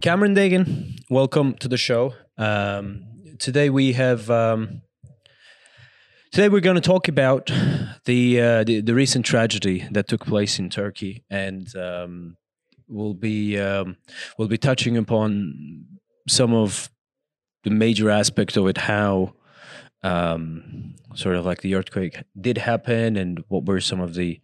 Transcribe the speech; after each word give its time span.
Cameron 0.00 0.34
Deggin, 0.34 0.98
welcome 1.10 1.52
to 1.56 1.68
the 1.68 1.76
show. 1.76 2.14
Um, 2.38 3.04
today 3.38 3.68
we 3.68 3.92
have. 3.92 4.30
Um, 4.30 4.80
today 6.32 6.48
we're 6.48 6.62
going 6.62 6.76
to 6.76 6.80
talk 6.80 7.06
about 7.06 7.50
the, 8.06 8.40
uh, 8.40 8.64
the, 8.64 8.80
the 8.80 8.94
recent 8.94 9.26
tragedy 9.26 9.86
that 9.90 10.08
took 10.08 10.24
place 10.24 10.58
in 10.58 10.70
Turkey, 10.70 11.22
and 11.28 11.68
um, 11.76 12.38
we'll 12.88 13.12
be 13.12 13.60
um, 13.60 13.98
we'll 14.38 14.48
be 14.48 14.56
touching 14.56 14.96
upon 14.96 15.84
some 16.26 16.54
of 16.54 16.88
the 17.64 17.70
major 17.70 18.08
aspects 18.08 18.56
of 18.56 18.68
it, 18.68 18.78
how 18.78 19.34
um, 20.02 20.94
sort 21.14 21.36
of 21.36 21.44
like 21.44 21.60
the 21.60 21.74
earthquake 21.74 22.22
did 22.40 22.56
happen, 22.56 23.18
and 23.18 23.44
what 23.48 23.66
were 23.66 23.82
some 23.82 24.00
of 24.00 24.14
the 24.14 24.40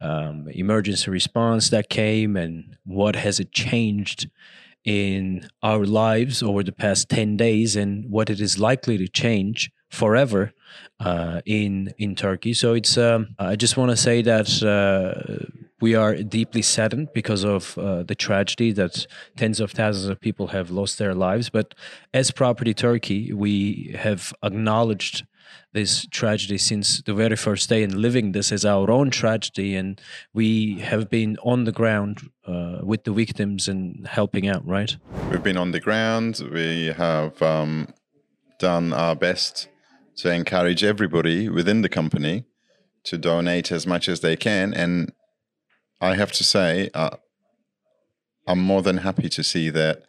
um, 0.00 0.46
emergency 0.52 1.10
response 1.10 1.70
that 1.70 1.88
came, 1.88 2.36
and 2.36 2.76
what 2.84 3.16
has 3.16 3.40
it 3.40 3.50
changed 3.50 4.30
in 4.84 5.48
our 5.62 5.84
lives 5.84 6.42
over 6.42 6.62
the 6.62 6.72
past 6.72 7.08
10 7.08 7.36
days 7.36 7.74
and 7.74 8.10
what 8.10 8.28
it 8.30 8.40
is 8.40 8.58
likely 8.58 8.98
to 8.98 9.08
change 9.08 9.70
forever 9.90 10.52
uh, 11.00 11.40
in 11.46 11.94
in 11.98 12.14
Turkey. 12.14 12.52
So 12.52 12.74
it's 12.74 12.98
um, 12.98 13.34
I 13.38 13.56
just 13.56 13.76
want 13.76 13.90
to 13.90 13.96
say 13.96 14.22
that 14.22 14.62
uh, 14.62 15.46
we 15.80 15.94
are 15.94 16.16
deeply 16.16 16.62
saddened 16.62 17.08
because 17.14 17.44
of 17.44 17.76
uh, 17.78 18.02
the 18.02 18.14
tragedy 18.14 18.72
that 18.72 19.06
tens 19.36 19.60
of 19.60 19.72
thousands 19.72 20.08
of 20.08 20.20
people 20.20 20.48
have 20.48 20.70
lost 20.70 20.98
their 20.98 21.14
lives. 21.14 21.50
But 21.50 21.74
as 22.12 22.30
Property 22.30 22.74
Turkey, 22.74 23.32
we 23.32 23.94
have 23.98 24.32
acknowledged 24.42 25.24
this 25.72 26.06
tragedy 26.10 26.58
since 26.58 27.02
the 27.02 27.14
very 27.14 27.36
first 27.36 27.68
day 27.68 27.82
and 27.82 27.94
living 27.94 28.32
this 28.32 28.52
as 28.52 28.64
our 28.64 28.90
own 28.90 29.10
tragedy. 29.10 29.74
And 29.74 30.00
we 30.32 30.80
have 30.80 31.10
been 31.10 31.36
on 31.42 31.64
the 31.64 31.72
ground 31.72 32.30
uh, 32.46 32.78
with 32.82 33.04
the 33.04 33.12
victims 33.12 33.68
and 33.68 34.06
helping 34.06 34.48
out, 34.48 34.66
right? 34.66 34.96
We've 35.30 35.42
been 35.42 35.56
on 35.56 35.72
the 35.72 35.80
ground. 35.80 36.42
We 36.52 36.86
have 36.86 37.40
um, 37.42 37.88
done 38.58 38.92
our 38.92 39.16
best 39.16 39.68
to 40.16 40.32
encourage 40.32 40.84
everybody 40.84 41.48
within 41.48 41.82
the 41.82 41.88
company 41.88 42.44
to 43.04 43.18
donate 43.18 43.70
as 43.72 43.86
much 43.86 44.08
as 44.08 44.20
they 44.20 44.36
can. 44.36 44.72
And 44.72 45.12
I 46.00 46.14
have 46.14 46.32
to 46.32 46.44
say, 46.44 46.90
uh, 46.94 47.16
I'm 48.46 48.60
more 48.60 48.82
than 48.82 48.98
happy 48.98 49.28
to 49.28 49.42
see 49.42 49.70
that 49.70 50.02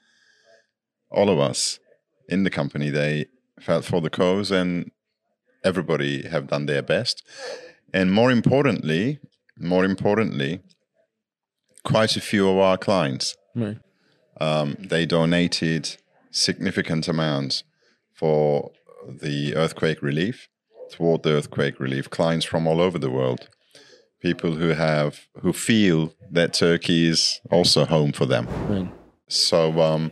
all 1.10 1.30
of 1.30 1.40
us 1.40 1.80
in 2.28 2.44
the 2.44 2.50
company 2.50 2.90
they 2.90 3.26
felt 3.60 3.86
for 3.86 4.02
the 4.02 4.10
cause 4.10 4.52
and 4.52 4.92
everybody 5.66 6.28
have 6.28 6.48
done 6.48 6.66
their 6.68 6.82
best. 6.82 7.24
And 7.94 8.12
more 8.12 8.32
importantly, 8.32 9.20
more 9.58 9.84
importantly, 9.84 10.62
quite 11.84 12.16
a 12.16 12.22
few 12.22 12.50
of 12.50 12.58
our 12.58 12.78
clients, 12.78 13.36
right. 13.56 13.78
um, 14.40 14.76
they 14.80 15.06
donated 15.06 15.98
significant 16.32 17.08
amounts 17.08 17.64
for 18.14 18.72
the 19.08 19.56
earthquake 19.56 20.02
relief, 20.02 20.48
toward 20.92 21.24
the 21.24 21.32
earthquake 21.32 21.80
relief, 21.80 22.10
clients 22.10 22.46
from 22.46 22.68
all 22.68 22.80
over 22.82 22.98
the 23.00 23.10
world, 23.10 23.50
people 24.20 24.56
who 24.56 24.70
have 24.70 25.28
who 25.42 25.54
feel 25.54 26.14
that 26.32 26.54
Turkey 26.54 27.08
is 27.08 27.42
also 27.52 27.86
home 27.86 28.12
for 28.12 28.26
them. 28.26 28.48
Right. 28.68 28.92
So 29.28 29.82
um, 29.82 30.12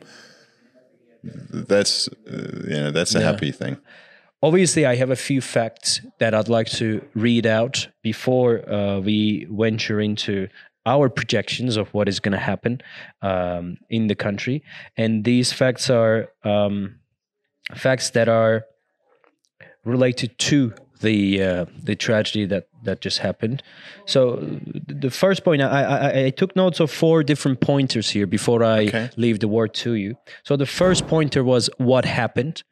that's 1.23 2.07
uh, 2.07 2.63
you 2.67 2.79
know 2.81 2.91
that's 2.91 3.15
a 3.15 3.19
yeah. 3.19 3.31
happy 3.31 3.51
thing. 3.51 3.77
Obviously, 4.43 4.85
I 4.85 4.95
have 4.97 5.09
a 5.09 5.15
few 5.15 5.39
facts 5.39 6.01
that 6.19 6.33
I'd 6.33 6.49
like 6.49 6.67
to 6.71 7.01
read 7.13 7.45
out 7.45 7.87
before 8.01 8.69
uh, 8.69 8.99
we 8.99 9.47
venture 9.49 10.01
into 10.01 10.49
our 10.85 11.07
projections 11.07 11.77
of 11.77 11.93
what 11.93 12.09
is 12.09 12.19
going 12.19 12.33
to 12.33 12.45
happen 12.51 12.81
um, 13.21 13.77
in 13.89 14.07
the 14.07 14.15
country. 14.15 14.61
And 14.97 15.23
these 15.23 15.53
facts 15.53 15.89
are 15.89 16.27
um, 16.43 16.95
facts 17.73 18.09
that 18.09 18.27
are 18.27 18.65
related 19.85 20.37
to 20.39 20.73
the 20.99 21.41
uh, 21.41 21.65
the 21.81 21.95
tragedy 21.95 22.45
that 22.47 22.67
that 22.83 22.99
just 22.99 23.19
happened. 23.19 23.63
So 24.05 24.39
the 24.87 25.09
first 25.09 25.45
point, 25.45 25.61
I, 25.61 25.83
I, 25.83 26.25
I 26.25 26.29
took 26.31 26.53
notes 26.53 26.81
of 26.81 26.91
four 26.91 27.23
different 27.23 27.61
pointers 27.61 28.09
here 28.09 28.27
before 28.27 28.61
I 28.61 28.87
okay. 28.87 29.09
leave 29.15 29.39
the 29.39 29.47
word 29.47 29.73
to 29.75 29.93
you. 29.93 30.15
So 30.43 30.57
the 30.57 30.65
first 30.65 31.07
pointer 31.07 31.45
was 31.45 31.69
what 31.77 32.03
happened. 32.03 32.63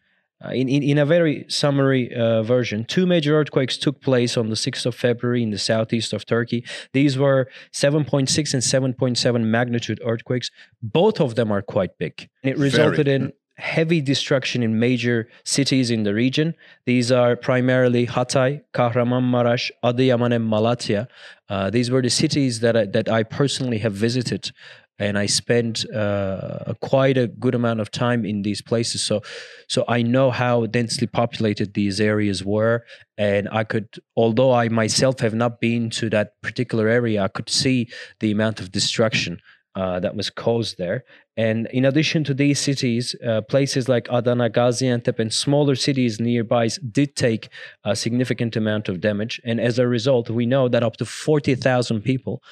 Uh, 0.44 0.50
in, 0.50 0.68
in, 0.68 0.82
in, 0.82 0.98
a 0.98 1.06
very 1.06 1.46
summary 1.48 2.14
uh, 2.16 2.42
version, 2.42 2.84
two 2.86 3.06
major 3.06 3.40
earthquakes 3.40 3.78
took 3.78 4.02
place 4.02 4.38
on 4.38 4.50
the 4.50 4.56
6th 4.56 4.86
of 4.86 4.96
February 4.96 5.44
in 5.44 5.52
the 5.52 5.58
southeast 5.58 6.14
of 6.14 6.26
Turkey. 6.26 6.64
These 6.94 7.18
were 7.18 7.48
7.6 7.74 8.54
and 8.54 8.98
7.7 8.98 9.44
magnitude 9.44 10.02
earthquakes. 10.04 10.50
Both 10.82 11.22
of 11.22 11.36
them 11.36 11.52
are 11.52 11.62
quite 11.62 11.98
big. 12.00 12.28
It 12.44 12.58
resulted 12.58 13.06
very. 13.06 13.16
in 13.16 13.34
heavy 13.62 14.02
destruction 14.02 14.64
in 14.64 14.80
major 14.80 15.30
cities 15.44 15.92
in 15.92 16.04
the 16.04 16.14
region. 16.14 16.56
These 16.86 17.12
are 17.12 17.36
primarily 17.36 18.08
Hatay, 18.08 18.62
Kahramanmaraş, 18.74 19.70
Adıyaman, 19.84 20.34
and 20.34 20.52
Malatya. 20.52 21.08
Uh, 21.48 21.70
these 21.70 21.92
were 21.92 22.02
the 22.02 22.10
cities 22.10 22.62
that 22.62 22.76
I, 22.76 22.86
that 22.86 23.08
I 23.08 23.24
personally 23.24 23.78
have 23.80 23.94
visited 23.94 24.52
and 25.00 25.18
I 25.18 25.26
spent 25.26 25.90
uh, 25.90 26.74
quite 26.82 27.18
a 27.18 27.28
good 27.28 27.56
amount 27.56 27.80
of 27.80 27.90
time 27.92 28.26
in 28.26 28.44
these 28.44 28.62
places. 28.62 29.02
So, 29.02 29.22
so 29.68 29.84
I 29.88 30.02
know 30.04 30.32
how 30.32 30.68
densely 30.68 31.08
populated 31.08 31.74
these 31.74 32.00
areas 32.00 32.46
were, 32.46 32.86
and 33.18 33.50
I 33.52 33.64
could, 33.64 33.88
although 34.16 34.54
I 34.54 34.70
myself 34.70 35.20
have 35.20 35.34
not 35.34 35.60
been 35.60 35.90
to 35.92 36.10
that 36.12 36.40
particular 36.42 36.88
area, 36.88 37.24
I 37.24 37.30
could 37.30 37.50
see 37.50 37.90
the 38.20 38.32
amount 38.32 38.60
of 38.60 38.72
destruction 38.72 39.40
uh, 39.76 40.00
that 40.00 40.16
was 40.16 40.30
caused 40.30 40.78
there. 40.78 41.04
And 41.38 41.68
in 41.68 41.86
addition 41.86 42.26
to 42.26 42.34
these 42.34 42.60
cities, 42.60 43.16
uh, 43.26 43.42
places 43.42 43.88
like 43.88 44.08
Adana, 44.12 44.50
Gaziantep, 44.50 45.18
and 45.18 45.34
smaller 45.34 45.76
cities 45.76 46.20
nearby 46.20 46.68
did 46.92 47.16
take 47.16 47.48
a 47.86 47.96
significant 47.96 48.58
amount 48.58 48.90
of 48.90 49.00
damage. 49.00 49.40
And 49.46 49.60
as 49.60 49.80
a 49.80 49.88
result, 49.88 50.30
we 50.30 50.46
know 50.46 50.68
that 50.68 50.84
up 50.84 50.98
to 50.98 51.06
40,000 51.06 52.02
people 52.02 52.44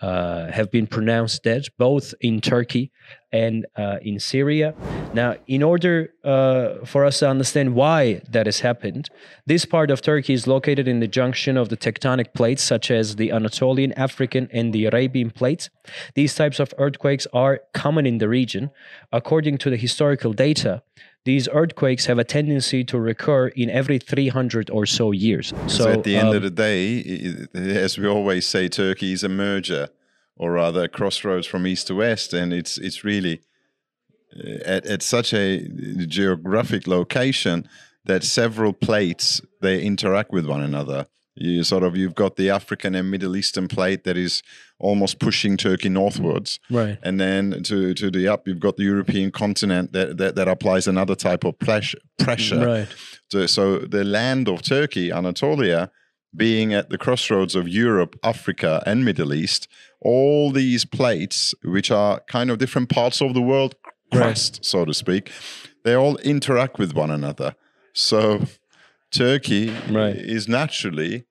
uh, 0.00 0.52
have 0.52 0.70
been 0.70 0.86
pronounced 0.86 1.42
dead, 1.42 1.66
both 1.78 2.14
in 2.20 2.40
Turkey 2.40 2.92
and 3.32 3.66
uh, 3.76 3.98
in 4.02 4.18
Syria. 4.20 4.74
Now, 5.12 5.34
in 5.46 5.62
order 5.62 6.14
uh, 6.24 6.84
for 6.86 7.04
us 7.04 7.18
to 7.18 7.28
understand 7.28 7.74
why 7.74 8.22
that 8.30 8.46
has 8.46 8.60
happened, 8.60 9.10
this 9.46 9.64
part 9.64 9.90
of 9.90 10.00
Turkey 10.00 10.32
is 10.32 10.46
located 10.46 10.86
in 10.86 11.00
the 11.00 11.08
junction 11.08 11.56
of 11.56 11.68
the 11.68 11.76
tectonic 11.76 12.32
plates, 12.34 12.62
such 12.62 12.90
as 12.90 13.16
the 13.16 13.32
Anatolian, 13.32 13.92
African, 13.94 14.48
and 14.52 14.72
the 14.72 14.86
Arabian 14.86 15.30
plates. 15.30 15.68
These 16.14 16.34
types 16.34 16.60
of 16.60 16.67
earthquakes 16.78 17.26
are 17.32 17.60
common 17.72 18.06
in 18.06 18.18
the 18.18 18.28
region. 18.28 18.70
According 19.12 19.58
to 19.58 19.70
the 19.70 19.76
historical 19.76 20.32
data, 20.32 20.82
these 21.24 21.48
earthquakes 21.52 22.06
have 22.06 22.18
a 22.18 22.24
tendency 22.24 22.84
to 22.84 22.98
recur 22.98 23.48
in 23.48 23.70
every 23.70 23.98
300 23.98 24.70
or 24.70 24.86
so 24.86 25.12
years. 25.12 25.52
So, 25.66 25.84
so 25.84 25.88
at 25.90 26.04
the 26.04 26.16
end 26.16 26.28
um, 26.28 26.36
of 26.36 26.42
the 26.42 26.50
day, 26.50 27.46
as 27.54 27.98
we 27.98 28.06
always 28.06 28.46
say, 28.46 28.68
Turkey 28.68 29.12
is 29.12 29.24
a 29.24 29.28
merger 29.28 29.88
or 30.38 30.52
rather 30.52 30.84
a 30.84 30.88
crossroads 30.88 31.46
from 31.46 31.66
east 31.66 31.88
to 31.88 31.96
west, 31.96 32.32
and 32.32 32.52
it's 32.52 32.78
it's 32.78 33.04
really 33.04 33.42
uh, 34.36 34.64
at, 34.64 34.86
at 34.86 35.02
such 35.02 35.34
a 35.34 35.68
geographic 36.06 36.86
location 36.86 37.68
that 38.04 38.24
several 38.24 38.72
plates 38.72 39.40
they 39.60 39.82
interact 39.82 40.30
with 40.30 40.46
one 40.46 40.62
another. 40.62 41.06
You 41.34 41.62
sort 41.62 41.82
of 41.82 41.96
you've 41.96 42.14
got 42.14 42.36
the 42.36 42.50
African 42.50 42.94
and 42.94 43.10
Middle 43.10 43.36
Eastern 43.36 43.68
plate 43.68 44.04
that 44.04 44.16
is 44.16 44.42
almost 44.80 45.18
pushing 45.18 45.56
Turkey 45.56 45.88
northwards, 45.88 46.60
right? 46.70 46.98
And 47.02 47.20
then 47.20 47.62
to 47.64 47.94
to 47.94 48.10
the 48.10 48.28
up, 48.28 48.46
you've 48.46 48.60
got 48.60 48.76
the 48.76 48.84
European 48.84 49.30
continent 49.30 49.92
that 49.92 50.16
that, 50.18 50.34
that 50.36 50.48
applies 50.48 50.86
another 50.86 51.14
type 51.14 51.44
of 51.44 51.58
pressure. 51.58 51.98
pressure. 52.18 52.64
Right. 52.64 52.88
So, 53.30 53.46
so 53.46 53.78
the 53.78 54.04
land 54.04 54.48
of 54.48 54.62
Turkey, 54.62 55.12
Anatolia, 55.12 55.90
being 56.34 56.72
at 56.74 56.90
the 56.90 56.98
crossroads 56.98 57.54
of 57.54 57.68
Europe, 57.68 58.16
Africa, 58.22 58.82
and 58.86 59.04
Middle 59.04 59.34
East, 59.34 59.68
all 60.00 60.50
these 60.50 60.84
plates, 60.84 61.54
which 61.62 61.90
are 61.90 62.20
kind 62.28 62.50
of 62.50 62.58
different 62.58 62.88
parts 62.88 63.20
of 63.20 63.34
the 63.34 63.42
world 63.42 63.74
crust, 64.12 64.56
right. 64.56 64.64
so 64.64 64.84
to 64.84 64.94
speak, 64.94 65.30
they 65.84 65.94
all 65.94 66.16
interact 66.18 66.78
with 66.78 66.94
one 66.94 67.10
another. 67.10 67.54
So 67.92 68.42
Turkey 69.10 69.74
right. 69.90 70.16
is 70.16 70.48
naturally 70.48 71.24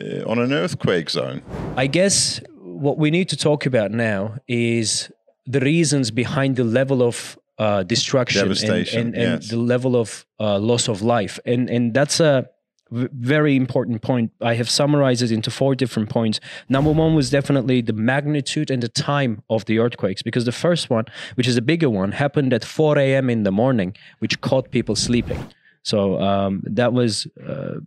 uh, 0.00 0.22
on 0.28 0.38
an 0.38 0.52
earthquake 0.52 1.10
zone. 1.10 1.42
I 1.76 1.86
guess 1.86 2.40
what 2.80 2.98
we 2.98 3.10
need 3.10 3.28
to 3.28 3.36
talk 3.36 3.66
about 3.66 3.90
now 3.90 4.36
is 4.48 5.12
the 5.46 5.60
reasons 5.60 6.10
behind 6.10 6.56
the 6.56 6.64
level 6.64 7.02
of 7.02 7.38
uh, 7.58 7.82
destruction 7.82 8.50
and, 8.50 8.64
and, 8.64 9.14
and 9.14 9.14
yes. 9.14 9.48
the 9.48 9.58
level 9.58 9.94
of 9.96 10.26
uh, 10.38 10.58
loss 10.58 10.88
of 10.88 11.02
life, 11.02 11.38
and 11.44 11.68
and 11.68 11.92
that's 11.92 12.20
a 12.20 12.48
very 12.90 13.54
important 13.54 14.02
point. 14.02 14.32
I 14.40 14.54
have 14.54 14.68
summarized 14.68 15.22
it 15.22 15.30
into 15.30 15.50
four 15.50 15.74
different 15.74 16.08
points. 16.08 16.40
Number 16.68 16.90
one 16.90 17.14
was 17.14 17.30
definitely 17.30 17.82
the 17.82 17.92
magnitude 17.92 18.70
and 18.70 18.82
the 18.82 18.88
time 18.88 19.42
of 19.48 19.64
the 19.66 19.78
earthquakes, 19.78 20.22
because 20.22 20.44
the 20.44 20.52
first 20.52 20.90
one, 20.90 21.04
which 21.34 21.46
is 21.46 21.56
a 21.56 21.62
bigger 21.62 21.88
one, 21.88 22.12
happened 22.12 22.52
at 22.52 22.64
4 22.64 22.98
a.m. 22.98 23.30
in 23.30 23.44
the 23.44 23.52
morning, 23.52 23.94
which 24.18 24.40
caught 24.40 24.70
people 24.70 24.96
sleeping. 24.96 25.52
So 25.82 26.20
um, 26.20 26.62
that 26.66 26.92
was. 26.92 27.26
Uh, 27.46 27.80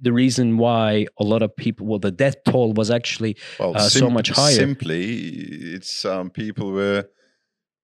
the 0.00 0.12
reason 0.12 0.56
why 0.58 1.06
a 1.18 1.24
lot 1.24 1.42
of 1.42 1.54
people, 1.56 1.86
well, 1.86 1.98
the 1.98 2.10
death 2.10 2.36
toll 2.44 2.72
was 2.72 2.90
actually 2.90 3.36
well, 3.58 3.76
uh, 3.76 3.88
so 3.88 4.08
much 4.10 4.30
higher. 4.30 4.52
Simply, 4.54 5.14
it's 5.76 6.04
um, 6.04 6.30
people 6.30 6.72
were 6.72 7.08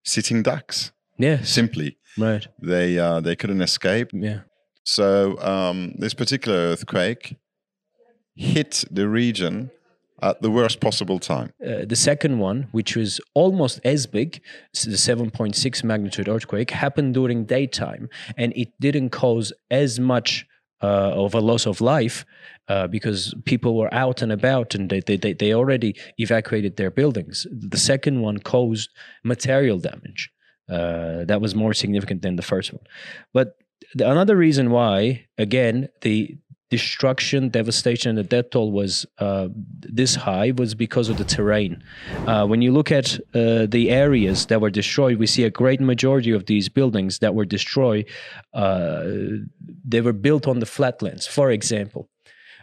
sitting 0.03 0.43
ducks. 0.43 0.91
Yeah. 1.17 1.41
Simply, 1.43 1.97
Right. 2.17 2.47
they 2.61 2.97
uh, 2.99 3.19
they 3.21 3.35
couldn't 3.35 3.61
escape. 3.61 4.09
Yeah. 4.13 4.41
So 4.83 5.37
um, 5.41 5.93
this 5.97 6.13
particular 6.13 6.57
earthquake 6.57 7.35
hit 8.35 8.83
the 8.89 9.07
region 9.07 9.71
at 10.21 10.41
the 10.41 10.49
worst 10.49 10.79
possible 10.79 11.19
time. 11.19 11.51
Uh, 11.63 11.85
the 11.85 11.95
second 11.95 12.39
one, 12.39 12.67
which 12.71 12.95
was 12.95 13.19
almost 13.35 13.79
as 13.83 14.07
big, 14.07 14.41
the 14.73 14.91
7.6 14.91 15.83
magnitude 15.83 16.27
earthquake, 16.27 16.71
happened 16.71 17.13
during 17.13 17.45
daytime, 17.45 18.09
and 18.35 18.53
it 18.55 18.69
didn't 18.79 19.09
cause 19.11 19.53
as 19.69 19.99
much 19.99 20.45
uh, 20.81 21.11
of 21.25 21.33
a 21.33 21.39
loss 21.39 21.65
of 21.65 21.81
life 21.81 22.25
uh, 22.67 22.87
because 22.87 23.33
people 23.45 23.75
were 23.75 23.93
out 23.93 24.21
and 24.21 24.31
about 24.31 24.75
and 24.75 24.89
they, 24.89 24.99
they, 24.99 25.33
they, 25.33 25.53
already 25.53 25.95
evacuated 26.17 26.77
their 26.77 26.91
buildings. 26.91 27.47
The 27.51 27.77
second 27.77 28.21
one 28.21 28.39
caused 28.39 28.89
material 29.23 29.79
damage. 29.79 30.31
Uh, 30.69 31.23
that 31.25 31.41
was 31.41 31.55
more 31.55 31.73
significant 31.73 32.21
than 32.21 32.35
the 32.35 32.41
first 32.41 32.73
one. 32.73 32.83
But 33.33 33.57
the, 33.95 34.09
another 34.09 34.35
reason 34.35 34.69
why, 34.69 35.27
again, 35.37 35.89
the 36.01 36.37
destruction, 36.69 37.49
devastation, 37.49 38.09
and 38.09 38.17
the 38.17 38.23
death 38.23 38.49
toll 38.51 38.71
was 38.71 39.05
uh, 39.19 39.47
this 39.79 40.15
high 40.15 40.51
was 40.51 40.75
because 40.75 41.09
of 41.09 41.17
the 41.17 41.23
terrain. 41.23 41.81
Uh, 42.25 42.45
when 42.45 42.61
you 42.61 42.71
look 42.71 42.91
at 42.91 43.15
uh, 43.33 43.65
the 43.67 43.89
areas 43.89 44.47
that 44.47 44.59
were 44.59 44.69
destroyed, 44.69 45.17
we 45.17 45.27
see 45.27 45.43
a 45.43 45.49
great 45.49 45.79
majority 45.79 46.31
of 46.31 46.45
these 46.45 46.67
buildings 46.69 47.19
that 47.19 47.33
were 47.33 47.45
destroyed. 47.45 48.05
Uh, 48.53 49.03
they 49.85 50.01
were 50.01 50.13
built 50.13 50.47
on 50.47 50.59
the 50.59 50.65
flatlands. 50.65 51.25
For 51.25 51.51
example, 51.51 52.09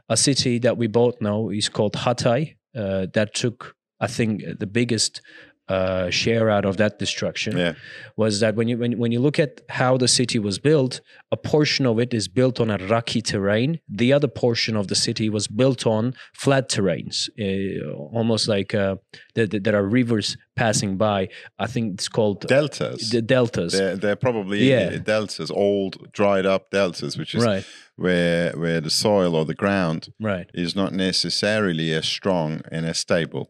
a 0.09 0.17
city 0.17 0.59
that 0.59 0.77
we 0.77 0.87
both 0.87 1.21
know 1.21 1.51
is 1.51 1.69
called 1.69 1.95
Hatay. 1.95 2.57
Uh, 2.77 3.07
that 3.15 3.35
took, 3.35 3.75
I 4.01 4.07
think, 4.07 4.43
the 4.59 4.67
biggest 4.67 5.23
uh, 5.69 6.11
share 6.11 6.51
out 6.51 6.65
of 6.65 6.77
that 6.77 6.99
destruction 6.99 7.57
Yeah. 7.57 7.73
was 8.17 8.41
that 8.41 8.55
when 8.55 8.69
you 8.69 8.77
when, 8.77 8.99
when 8.99 9.13
you 9.13 9.21
look 9.21 9.39
at 9.39 9.63
how 9.71 9.97
the 9.97 10.09
city 10.09 10.39
was 10.39 10.59
built, 10.59 11.01
a 11.33 11.37
portion 11.37 11.87
of 11.87 11.99
it 11.99 12.13
is 12.13 12.29
built 12.29 12.61
on 12.61 12.71
a 12.71 12.77
rocky 12.77 13.23
terrain. 13.23 13.81
The 13.89 14.13
other 14.13 14.29
portion 14.29 14.77
of 14.77 14.89
the 14.89 14.95
city 14.95 15.31
was 15.31 15.49
built 15.49 15.87
on 15.87 16.15
flat 16.35 16.69
terrains, 16.69 17.29
uh, 17.41 17.93
almost 18.19 18.47
like 18.47 18.75
uh, 18.75 18.97
th- 19.35 19.51
th- 19.51 19.63
there 19.63 19.75
are 19.77 19.87
rivers 19.89 20.37
passing 20.55 20.97
by. 20.99 21.29
I 21.59 21.67
think 21.67 21.95
it's 21.95 22.09
called 22.09 22.47
Deltas. 22.47 23.11
the 23.11 23.23
deltas. 23.23 23.73
They're, 23.73 23.97
they're 23.97 24.17
probably 24.17 24.69
Yeah. 24.71 24.99
deltas, 24.99 25.51
old 25.51 26.13
dried 26.13 26.45
up 26.47 26.71
deltas, 26.71 27.17
which 27.17 27.35
is 27.35 27.43
Right, 27.45 27.65
where 27.97 28.53
where 28.53 28.81
the 28.83 28.91
soil 28.91 29.35
or 29.35 29.45
the 29.47 29.55
ground 29.55 30.13
right, 30.21 30.49
is 30.53 30.77
not 30.77 30.93
necessarily 30.93 31.93
as 31.95 32.07
strong 32.07 32.61
and 32.71 32.85
as 32.87 32.99
stable. 32.99 33.49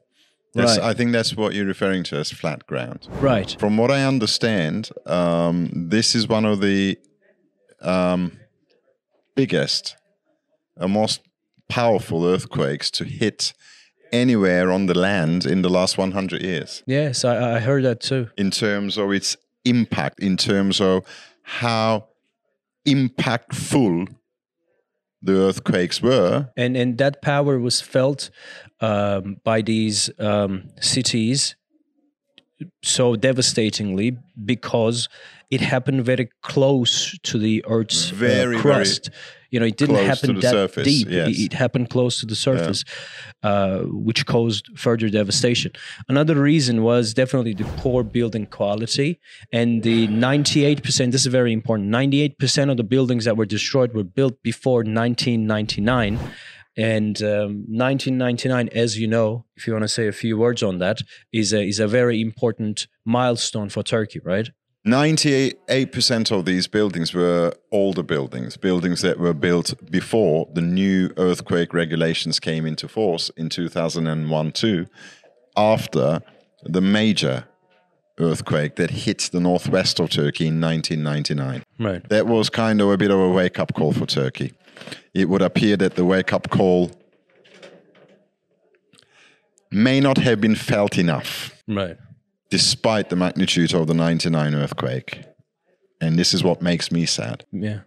That's, 0.54 0.78
Right. 0.78 0.90
I 0.90 0.94
think 0.94 1.12
that's 1.12 1.36
what 1.36 1.52
you're 1.54 1.66
referring 1.66 2.04
to 2.04 2.16
as 2.16 2.30
flat 2.30 2.66
ground. 2.66 3.08
right. 3.20 3.54
From 3.58 3.76
what 3.76 3.90
I 3.90 4.04
understand, 4.04 4.90
um, 5.06 5.88
this 5.90 6.14
is 6.14 6.28
one 6.28 6.44
of 6.44 6.60
the 6.60 6.96
um, 7.80 8.38
biggest 9.34 9.96
and 10.76 10.92
most 10.92 11.20
powerful 11.68 12.24
earthquakes 12.24 12.90
to 12.92 13.04
hit 13.04 13.52
anywhere 14.12 14.70
on 14.70 14.86
the 14.86 14.94
land 14.94 15.44
in 15.44 15.62
the 15.62 15.68
last 15.68 15.98
100 15.98 16.40
years 16.42 16.82
Yes, 16.86 17.24
I, 17.24 17.56
I 17.56 17.58
heard 17.58 17.82
that 17.84 18.00
too. 18.00 18.28
in 18.36 18.50
terms 18.52 18.96
of 18.96 19.10
its 19.12 19.36
impact, 19.64 20.20
in 20.20 20.36
terms 20.36 20.80
of 20.80 21.04
how 21.42 22.08
impactful 22.86 24.08
the 25.22 25.32
earthquakes 25.32 26.02
were. 26.02 26.48
and 26.56 26.76
and 26.76 26.98
that 26.98 27.22
power 27.22 27.58
was 27.58 27.80
felt 27.80 28.30
um, 28.80 29.36
by 29.44 29.62
these 29.62 30.10
um, 30.18 30.68
cities 30.80 31.56
so 32.82 33.16
devastatingly 33.16 34.16
because 34.44 35.08
it 35.50 35.60
happened 35.60 36.04
very 36.04 36.28
close 36.42 37.16
to 37.22 37.38
the 37.38 37.64
Earth's 37.68 38.12
uh, 38.12 38.14
Very, 38.14 38.56
very 38.56 38.60
crust. 38.60 39.10
you 39.50 39.60
know, 39.60 39.66
it 39.66 39.76
didn't 39.76 39.96
happen 39.96 40.40
that 40.40 40.50
surface, 40.50 40.84
deep. 40.84 41.08
It- 41.08 41.12
yes. 41.12 41.38
It, 41.38 41.52
happened 41.52 41.90
close 41.90 42.18
to 42.20 42.26
the 42.26 42.34
surface, 42.34 42.82
uh, 43.42 43.80
which 43.80 44.26
caused 44.26 44.66
further 44.76 45.08
devastation. 45.08 45.72
Another 46.08 46.34
reason 46.34 46.82
was 46.82 47.14
definitely 47.14 47.54
the 47.54 47.64
poor 47.76 48.02
building 48.02 48.46
quality 48.46 49.20
and 49.52 49.82
the 49.82 50.08
98%. 50.08 51.12
This 51.12 51.22
is 51.26 51.26
very 51.26 51.52
important. 51.52 51.90
98% 51.90 52.70
of 52.70 52.76
the 52.76 52.84
buildings 52.84 53.24
that 53.26 53.36
were 53.36 53.46
destroyed 53.46 53.94
were 53.94 54.04
built 54.04 54.42
before 54.42 54.78
1999. 54.78 56.18
And 56.76 57.22
um, 57.22 57.64
1999, 57.68 58.68
as 58.72 58.98
you 58.98 59.06
know, 59.06 59.44
if 59.56 59.66
you 59.66 59.72
want 59.72 59.84
to 59.84 59.88
say 59.88 60.08
a 60.08 60.12
few 60.12 60.36
words 60.36 60.62
on 60.62 60.78
that, 60.78 60.98
is 61.32 61.52
a, 61.52 61.62
is 61.62 61.78
a 61.78 61.86
very 61.86 62.20
important 62.20 62.88
milestone 63.04 63.68
for 63.68 63.82
Turkey, 63.82 64.20
right? 64.24 64.50
98% 64.86 66.30
of 66.30 66.44
these 66.44 66.66
buildings 66.66 67.14
were 67.14 67.54
older 67.72 68.02
buildings, 68.02 68.56
buildings 68.58 69.00
that 69.00 69.18
were 69.18 69.32
built 69.32 69.72
before 69.90 70.46
the 70.52 70.60
new 70.60 71.10
earthquake 71.16 71.72
regulations 71.72 72.38
came 72.38 72.66
into 72.66 72.86
force 72.86 73.30
in 73.36 73.48
2001 73.48 74.52
2, 74.52 74.86
after 75.56 76.20
the 76.64 76.82
major 76.82 77.44
earthquake 78.18 78.76
that 78.76 78.90
hit 78.90 79.30
the 79.32 79.40
northwest 79.40 80.00
of 80.00 80.10
Turkey 80.10 80.48
in 80.48 80.60
1999. 80.60 81.64
Right. 81.78 82.08
That 82.10 82.26
was 82.26 82.50
kind 82.50 82.80
of 82.80 82.90
a 82.90 82.96
bit 82.96 83.10
of 83.10 83.18
a 83.18 83.28
wake 83.30 83.58
up 83.58 83.74
call 83.74 83.92
for 83.92 84.06
Turkey. 84.06 84.52
It 85.12 85.28
would 85.28 85.42
appear 85.42 85.76
that 85.76 85.94
the 85.94 86.04
wake 86.04 86.32
up 86.32 86.50
call 86.50 86.90
may 89.70 90.00
not 90.00 90.18
have 90.18 90.40
been 90.40 90.54
felt 90.54 90.98
enough 90.98 91.54
Right. 91.66 91.96
despite 92.50 93.08
the 93.10 93.16
magnitude 93.16 93.74
of 93.74 93.86
the 93.86 93.94
99 93.94 94.54
earthquake. 94.54 95.24
And 96.00 96.18
this 96.18 96.34
is 96.34 96.44
what 96.44 96.62
makes 96.62 96.92
me 96.92 97.06
sad. 97.06 97.44
Yeah. 97.52 97.80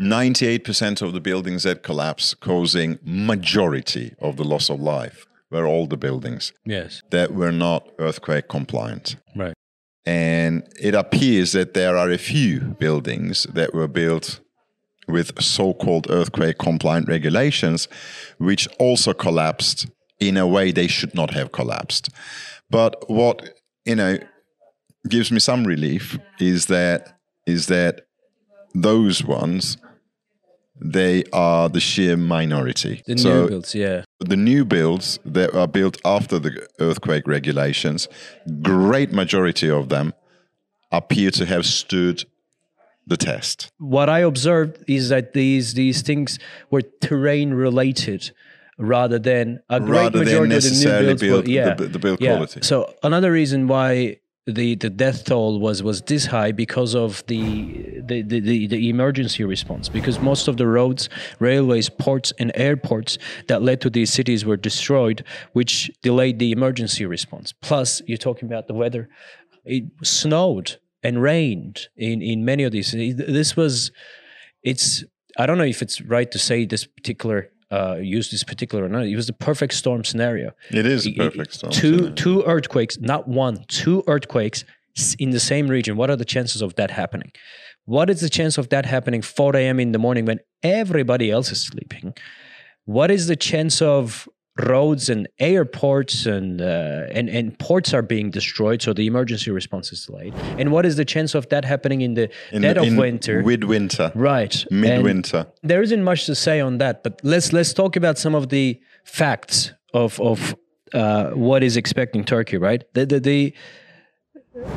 98% 0.00 1.02
of 1.02 1.12
the 1.12 1.20
buildings 1.20 1.62
that 1.64 1.82
collapsed, 1.82 2.40
causing 2.40 2.98
majority 3.02 4.14
of 4.18 4.36
the 4.36 4.44
loss 4.44 4.70
of 4.70 4.80
life, 4.80 5.26
were 5.50 5.66
all 5.66 5.86
the 5.86 5.96
buildings 5.98 6.52
Yes. 6.64 7.02
that 7.10 7.34
were 7.34 7.52
not 7.52 7.86
earthquake 7.98 8.48
compliant. 8.48 9.16
Right. 9.36 9.52
And 10.06 10.62
it 10.80 10.94
appears 10.94 11.52
that 11.52 11.74
there 11.74 11.96
are 11.98 12.10
a 12.10 12.16
few 12.18 12.60
buildings 12.78 13.46
that 13.52 13.74
were 13.74 13.88
built 13.88 14.40
with 15.10 15.40
so 15.42 15.74
called 15.74 16.10
earthquake 16.10 16.58
compliant 16.58 17.08
regulations, 17.08 17.88
which 18.38 18.68
also 18.78 19.12
collapsed 19.12 19.86
in 20.18 20.36
a 20.36 20.46
way 20.46 20.70
they 20.70 20.86
should 20.86 21.14
not 21.14 21.30
have 21.30 21.52
collapsed. 21.52 22.08
But 22.68 23.08
what, 23.10 23.50
you 23.84 23.96
know, 23.96 24.18
gives 25.08 25.32
me 25.32 25.40
some 25.40 25.66
relief 25.66 26.18
is 26.38 26.66
that 26.66 27.18
is 27.46 27.66
that 27.66 28.02
those 28.74 29.24
ones 29.24 29.76
they 30.82 31.24
are 31.32 31.68
the 31.68 31.80
sheer 31.80 32.16
minority. 32.16 33.02
The 33.06 33.18
so 33.18 33.42
new 33.42 33.48
builds, 33.48 33.74
yeah. 33.74 34.04
the 34.20 34.36
new 34.36 34.64
builds 34.64 35.18
that 35.26 35.54
are 35.54 35.68
built 35.68 35.98
after 36.04 36.38
the 36.38 36.66
earthquake 36.78 37.26
regulations, 37.26 38.08
great 38.62 39.12
majority 39.12 39.68
of 39.68 39.90
them 39.90 40.14
appear 40.90 41.30
to 41.32 41.44
have 41.44 41.66
stood 41.66 42.24
the 43.10 43.16
test. 43.16 43.70
what 43.78 44.08
I 44.08 44.20
observed 44.32 44.72
is 44.88 45.08
that 45.10 45.26
these 45.34 45.66
these 45.74 45.98
things 46.08 46.38
were 46.70 46.82
terrain 47.06 47.48
related 47.66 48.22
rather 48.78 49.18
than 49.18 49.46
a 49.68 49.78
great 49.80 49.90
Rather 50.04 50.18
than 50.20 50.28
majority 50.28 50.54
of 50.56 50.62
the 50.62 50.68
new 50.70 50.74
necessarily 50.74 51.06
builds 51.06 51.22
build- 51.22 51.46
were, 51.46 51.52
yeah, 51.52 51.74
the- 51.74 51.88
the 51.88 51.98
build 51.98 52.18
yeah. 52.20 52.30
quality. 52.36 52.60
So 52.62 52.76
another 53.02 53.30
reason 53.30 53.66
why 53.68 54.16
the, 54.46 54.74
the 54.74 54.88
death 54.90 55.24
toll 55.26 55.60
was 55.60 55.82
was 55.82 56.00
this 56.12 56.24
high 56.26 56.50
because 56.52 56.94
of 57.04 57.22
the 57.26 57.42
the, 58.10 58.22
the, 58.22 58.40
the 58.40 58.66
the 58.74 58.88
emergency 58.88 59.44
response 59.44 59.88
because 59.98 60.16
most 60.18 60.48
of 60.48 60.56
the 60.56 60.66
roads, 60.66 61.08
railways, 61.40 61.88
ports 61.90 62.32
and 62.40 62.50
airports 62.54 63.18
that 63.48 63.60
led 63.62 63.78
to 63.82 63.90
these 63.90 64.10
cities 64.12 64.44
were 64.44 64.56
destroyed, 64.56 65.18
which 65.52 65.90
delayed 66.02 66.38
the 66.38 66.50
emergency 66.52 67.04
response. 67.16 67.52
Plus, 67.68 68.00
you're 68.08 68.24
talking 68.28 68.46
about 68.50 68.66
the 68.66 68.74
weather. 68.82 69.08
It 69.64 69.84
snowed 70.02 70.78
and 71.02 71.22
rained 71.22 71.88
in 71.96 72.22
in 72.22 72.44
many 72.44 72.64
of 72.64 72.72
these. 72.72 72.92
This 72.92 73.56
was 73.56 73.90
it's 74.62 75.04
I 75.38 75.46
don't 75.46 75.58
know 75.58 75.64
if 75.64 75.82
it's 75.82 76.00
right 76.00 76.30
to 76.30 76.38
say 76.38 76.64
this 76.64 76.86
particular 76.86 77.50
uh, 77.70 77.96
use 77.96 78.30
this 78.30 78.42
particular 78.42 78.84
or 78.84 78.88
not. 78.88 79.04
It 79.04 79.16
was 79.16 79.28
the 79.28 79.32
perfect 79.32 79.74
storm 79.74 80.04
scenario. 80.04 80.52
It 80.70 80.86
is 80.86 81.06
a 81.06 81.12
perfect 81.12 81.54
storm. 81.54 81.72
Two 81.72 81.96
scenario. 81.96 82.14
two 82.14 82.42
earthquakes, 82.44 82.98
not 82.98 83.28
one, 83.28 83.64
two 83.68 84.02
earthquakes 84.08 84.64
in 85.18 85.30
the 85.30 85.40
same 85.40 85.68
region. 85.68 85.96
What 85.96 86.10
are 86.10 86.16
the 86.16 86.24
chances 86.24 86.62
of 86.62 86.74
that 86.74 86.90
happening? 86.90 87.30
What 87.84 88.10
is 88.10 88.20
the 88.20 88.28
chance 88.28 88.58
of 88.58 88.68
that 88.70 88.86
happening 88.86 89.22
4 89.22 89.56
a.m. 89.56 89.80
in 89.80 89.92
the 89.92 89.98
morning 89.98 90.24
when 90.24 90.40
everybody 90.62 91.30
else 91.30 91.50
is 91.52 91.62
sleeping? 91.62 92.14
What 92.84 93.10
is 93.10 93.26
the 93.26 93.36
chance 93.36 93.80
of 93.80 94.28
roads 94.58 95.08
and 95.08 95.28
airports 95.38 96.26
and 96.26 96.60
uh, 96.60 97.06
and 97.12 97.28
and 97.28 97.58
ports 97.58 97.94
are 97.94 98.02
being 98.02 98.30
destroyed, 98.30 98.82
so 98.82 98.92
the 98.92 99.06
emergency 99.06 99.50
response 99.50 99.92
is 99.92 100.04
delayed? 100.06 100.34
And 100.58 100.70
what 100.72 100.84
is 100.84 100.96
the 100.96 101.04
chance 101.04 101.34
of 101.34 101.48
that 101.48 101.64
happening 101.64 102.00
in 102.02 102.14
the 102.14 102.28
In 102.52 102.62
dead 102.62 102.76
the- 102.76 102.80
of 102.82 102.86
in 102.88 102.96
winter? 102.96 103.42
Midwinter. 103.42 104.12
right, 104.14 104.64
And- 104.70 104.80
Midwinter. 104.80 105.46
there 105.62 105.82
isn't 105.82 106.02
much 106.02 106.26
to 106.26 106.34
say 106.34 106.60
on 106.60 106.78
that, 106.78 107.02
but 107.02 107.20
let's 107.22 107.52
let's 107.52 107.72
talk 107.72 107.96
about 107.96 108.18
some 108.18 108.34
of 108.34 108.48
the 108.48 108.80
facts 109.04 109.72
of 109.94 110.20
of 110.20 110.54
uh, 110.94 111.30
what 111.30 111.62
is 111.62 111.76
expecting 111.76 112.24
Turkey. 112.24 112.56
Right, 112.58 112.82
the 112.94 113.06
the 113.06 113.20
the, 113.20 113.54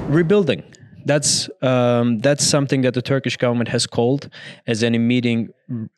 rebuilding. 0.08 0.64
That's 1.06 1.50
um, 1.62 2.20
that's 2.20 2.46
something 2.46 2.82
that 2.82 2.94
the 2.94 3.02
Turkish 3.02 3.38
government 3.38 3.70
has 3.70 3.86
called 3.86 4.30
as 4.68 4.84
an 4.84 4.96
immediate 4.96 5.54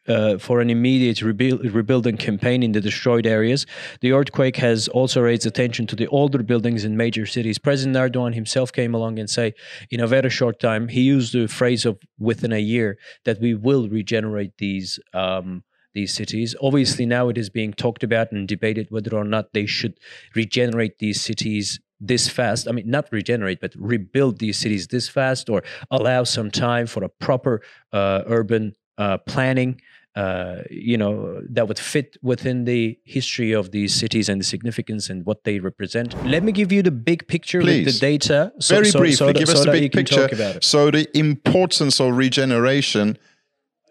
uh, 0.07 0.37
for 0.37 0.61
an 0.61 0.69
immediate 0.69 1.21
rebuild, 1.21 1.63
rebuilding 1.73 2.17
campaign 2.17 2.63
in 2.63 2.71
the 2.71 2.81
destroyed 2.81 3.25
areas. 3.25 3.65
The 4.01 4.13
earthquake 4.13 4.55
has 4.57 4.87
also 4.87 5.21
raised 5.21 5.45
attention 5.45 5.85
to 5.87 5.95
the 5.95 6.07
older 6.07 6.41
buildings 6.41 6.85
in 6.85 6.97
major 6.97 7.25
cities. 7.25 7.57
President 7.59 7.95
Erdogan 7.95 8.33
himself 8.33 8.71
came 8.71 8.95
along 8.95 9.19
and 9.19 9.29
say, 9.29 9.53
in 9.91 9.99
a 9.99 10.07
very 10.07 10.29
short 10.29 10.59
time, 10.59 10.87
he 10.87 11.01
used 11.01 11.33
the 11.33 11.47
phrase 11.47 11.85
of 11.85 11.99
within 12.17 12.51
a 12.51 12.59
year 12.59 12.97
that 13.25 13.39
we 13.39 13.53
will 13.53 13.87
regenerate 13.89 14.57
these. 14.57 14.99
Um, 15.13 15.63
these 15.93 16.13
cities. 16.13 16.53
Obviously, 16.61 17.05
now 17.05 17.29
it 17.29 17.37
is 17.37 17.49
being 17.49 17.71
talked 17.71 18.03
about 18.03 18.31
and 18.33 18.49
debated 18.49 18.87
whether 18.89 19.15
or 19.15 19.23
not 19.23 19.53
they 19.53 19.65
should 19.65 19.97
regenerate 20.35 20.99
these 20.99 21.21
cities 21.21 21.79
this 21.99 22.27
fast. 22.27 22.67
I 22.67 22.71
mean, 22.71 22.89
not 22.89 23.07
regenerate, 23.11 23.59
but 23.61 23.73
rebuild 23.77 24.39
these 24.39 24.57
cities 24.57 24.87
this 24.87 25.07
fast 25.07 25.49
or 25.49 25.63
allow 25.91 26.23
some 26.23 26.51
time 26.51 26.87
for 26.87 27.03
a 27.03 27.09
proper 27.09 27.61
uh, 27.93 28.23
urban 28.27 28.75
uh, 28.97 29.17
planning. 29.19 29.81
Uh, 30.15 30.61
you 30.71 30.97
know 30.97 31.41
that 31.49 31.67
would 31.67 31.77
fit 31.77 32.15
within 32.21 32.63
the 32.63 32.97
history 33.03 33.51
of 33.51 33.71
these 33.71 33.93
cities 33.93 34.29
and 34.29 34.39
the 34.39 34.45
significance 34.45 35.09
and 35.09 35.25
what 35.25 35.43
they 35.43 35.59
represent. 35.59 36.15
Let 36.25 36.41
me 36.41 36.53
give 36.53 36.71
you 36.71 36.81
the 36.81 36.91
big 36.91 37.27
picture 37.27 37.59
Please. 37.59 37.85
with 37.85 37.95
the 37.95 37.99
data. 37.99 38.53
So, 38.61 38.75
Very 38.75 38.91
so, 38.91 38.99
briefly, 38.99 39.15
so, 39.15 39.33
give 39.33 39.49
us 39.49 39.65
the 39.65 39.71
big 39.71 39.91
picture. 39.91 40.15
talk 40.15 40.31
about 40.31 40.55
it. 40.55 40.63
So 40.63 40.89
the 40.89 41.05
importance 41.17 41.99
of 41.99 42.15
regeneration 42.15 43.17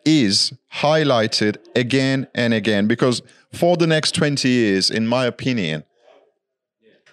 is 0.07 0.55
highlighted 0.73 1.59
again 1.77 2.27
and 2.35 2.55
again 2.55 2.87
because 2.87 3.21
for 3.53 3.77
the 3.77 3.87
next 3.87 4.15
20 4.15 4.49
years, 4.49 4.91
in 4.91 5.07
my 5.07 5.27
opinion, 5.27 5.85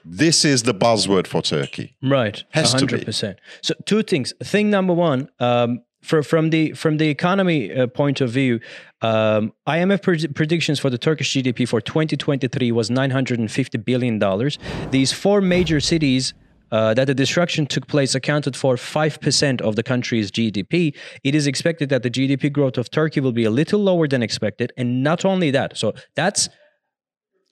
this 0.05 0.43
is 0.45 0.63
the 0.63 0.73
buzzword 0.73 1.27
for 1.27 1.41
Turkey. 1.41 1.95
Right, 2.01 2.43
Has 2.51 2.71
to 2.73 2.85
be. 2.85 2.91
hundred 2.91 3.05
percent. 3.05 3.39
So 3.61 3.73
two 3.85 4.03
things. 4.03 4.33
Thing 4.43 4.69
number 4.69 4.93
one, 4.93 5.29
um, 5.39 5.81
for, 6.01 6.23
from 6.23 6.49
the 6.49 6.73
from 6.73 6.97
the 6.97 7.09
economy 7.09 7.71
uh, 7.73 7.87
point 7.87 8.21
of 8.21 8.31
view, 8.31 8.59
um, 9.01 9.53
IMF 9.67 10.01
pred- 10.01 10.35
predictions 10.35 10.79
for 10.79 10.89
the 10.89 10.97
Turkish 10.97 11.33
GDP 11.33 11.67
for 11.67 11.79
2023 11.79 12.71
was 12.71 12.89
950 12.89 13.77
billion 13.79 14.19
dollars. 14.19 14.57
These 14.91 15.13
four 15.13 15.41
major 15.41 15.79
cities. 15.79 16.33
Uh, 16.73 16.93
that 16.93 17.05
the 17.05 17.13
destruction 17.13 17.65
took 17.65 17.85
place 17.87 18.15
accounted 18.15 18.55
for 18.55 18.77
5% 18.77 19.59
of 19.59 19.75
the 19.75 19.83
country's 19.83 20.31
GDP. 20.31 20.95
It 21.21 21.35
is 21.35 21.45
expected 21.45 21.89
that 21.89 22.01
the 22.01 22.09
GDP 22.09 22.49
growth 22.49 22.77
of 22.77 22.89
Turkey 22.89 23.19
will 23.19 23.33
be 23.33 23.43
a 23.43 23.49
little 23.49 23.81
lower 23.81 24.07
than 24.07 24.23
expected. 24.23 24.71
And 24.77 25.03
not 25.03 25.25
only 25.25 25.51
that, 25.51 25.75
so 25.77 25.93
that's 26.15 26.47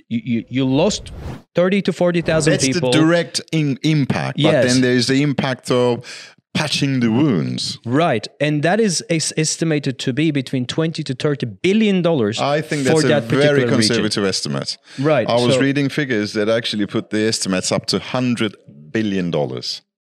you, 0.10 0.22
you, 0.24 0.46
you 0.50 0.66
lost 0.66 1.12
30 1.56 1.82
to 1.84 1.94
40,000 1.94 2.52
That's 2.52 2.66
people. 2.68 2.92
the 2.92 2.98
direct 3.00 3.42
in- 3.52 3.78
impact. 3.84 4.38
But 4.38 4.44
Yes. 4.52 4.74
then 4.74 4.82
there's 4.82 5.08
the 5.08 5.22
impact 5.22 5.70
of 5.72 6.36
patching 6.56 7.00
the 7.00 7.12
wounds. 7.12 7.78
Right, 7.86 8.28
and 8.42 8.64
that 8.64 8.80
is 8.80 9.04
es- 9.10 9.32
estimated 9.38 10.00
to 10.00 10.12
be 10.14 10.32
between 10.32 10.66
twenty 10.66 11.04
to 11.04 11.14
thirty 11.14 11.46
billion 11.46 12.02
dollars. 12.02 12.40
I 12.42 12.62
think 12.62 12.82
for 12.88 12.94
that's 12.94 13.04
a 13.04 13.08
that 13.08 13.24
very 13.26 13.62
particular 13.62 13.78
region. 13.78 13.96
conservative 13.96 14.26
estimate. 14.26 14.78
Right, 14.98 15.30
I 15.30 15.36
was 15.36 15.54
so- 15.56 15.62
reading 15.62 15.90
figures 15.90 16.34
that 16.34 16.50
actually 16.50 16.88
put 16.88 17.12
the 17.12 17.20
estimates 17.28 17.72
up 17.72 17.86
to 17.88 18.00
$100 18.00 18.56
billion. 18.92 19.32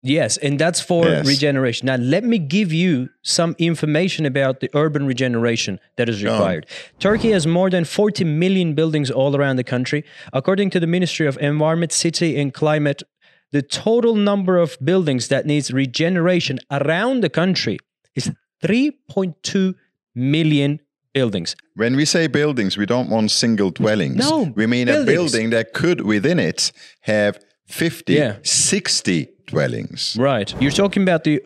Yes, 0.04 0.36
and 0.36 0.58
that's 0.58 0.80
for 0.80 1.06
Yes. 1.06 1.26
regeneration. 1.26 1.86
Now, 1.86 1.96
let 1.96 2.24
me 2.24 2.38
give 2.38 2.72
you 2.74 3.08
some 3.22 3.56
information 3.58 4.26
about 4.26 4.60
the 4.60 4.68
urban 4.74 5.06
regeneration 5.06 5.80
that 5.96 6.08
is 6.10 6.22
required. 6.22 6.66
Turkey 6.98 7.30
has 7.30 7.46
more 7.46 7.70
than 7.70 7.84
40 7.84 8.22
million 8.24 8.74
buildings 8.74 9.10
all 9.10 9.34
around 9.34 9.56
the 9.56 9.64
country. 9.64 10.04
According 10.32 10.70
to 10.70 10.80
the 10.80 10.86
Ministry 10.86 11.26
of 11.26 11.38
Environment, 11.38 11.90
City 11.90 12.38
and 12.38 12.52
Climate, 12.52 13.02
the 13.50 13.62
total 13.62 14.14
number 14.14 14.58
of 14.58 14.76
buildings 14.84 15.28
that 15.28 15.46
needs 15.46 15.72
regeneration 15.72 16.58
around 16.70 17.22
the 17.22 17.30
country 17.30 17.78
is 18.14 18.30
3.2 18.62 19.74
million 20.14 20.80
buildings. 21.14 21.56
When 21.76 21.96
we 21.96 22.04
say 22.04 22.26
buildings, 22.26 22.76
we 22.76 22.84
don't 22.84 23.08
want 23.08 23.30
single 23.30 23.70
dwellings. 23.70 24.16
No, 24.16 24.52
we 24.54 24.66
mean 24.66 24.88
a 24.88 25.04
building 25.04 25.50
that 25.50 25.72
could 25.72 26.00
within 26.02 26.38
it 26.38 26.72
have 27.02 27.38
50, 27.66 28.12
Yeah. 28.14 28.36
60 28.42 29.28
dwellings. 29.46 30.16
Right. 30.18 30.54
You're 30.60 30.70
talking 30.70 31.02
about 31.02 31.24
the 31.24 31.40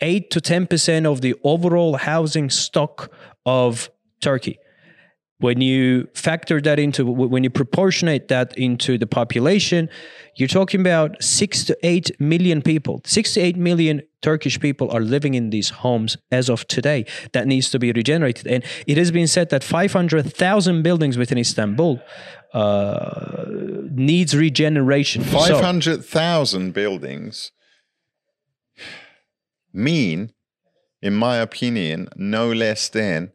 8 0.00 0.30
to 0.30 0.40
10% 0.40 1.06
of 1.06 1.20
the 1.20 1.34
overall 1.44 1.96
housing 1.96 2.50
stock 2.50 3.12
of 3.46 3.90
Turkey. 4.20 4.58
When 5.38 5.60
you 5.60 6.06
factor 6.14 6.60
that 6.60 6.78
into, 6.78 7.04
when 7.04 7.42
you 7.42 7.50
proportionate 7.50 8.28
that 8.28 8.56
into 8.56 8.96
the 8.96 9.08
population, 9.08 9.88
you're 10.36 10.46
talking 10.48 10.80
about 10.80 11.20
6 11.20 11.64
to 11.64 11.76
8 11.82 12.20
million 12.20 12.62
people. 12.62 13.00
6 13.04 13.34
to 13.34 13.40
8 13.40 13.56
million 13.56 14.02
Turkish 14.20 14.60
people 14.60 14.88
are 14.92 15.00
living 15.00 15.34
in 15.34 15.50
these 15.50 15.70
homes 15.70 16.16
as 16.30 16.48
of 16.48 16.64
today 16.68 17.04
that 17.32 17.48
needs 17.48 17.70
to 17.70 17.78
be 17.80 17.90
regenerated. 17.90 18.46
And 18.46 18.62
it 18.86 18.96
has 18.98 19.10
been 19.10 19.26
said 19.26 19.50
that 19.50 19.64
500,000 19.64 20.82
buildings 20.82 21.18
within 21.18 21.38
Istanbul 21.38 22.00
uh, 22.52 23.44
needs 23.90 24.36
regeneration. 24.36 25.24
So- 25.24 25.38
500,000 25.38 26.72
buildings 26.72 27.52
mean, 29.72 30.32
in 31.00 31.14
my 31.14 31.36
opinion, 31.38 32.08
no 32.16 32.52
less 32.52 32.88
than 32.88 33.32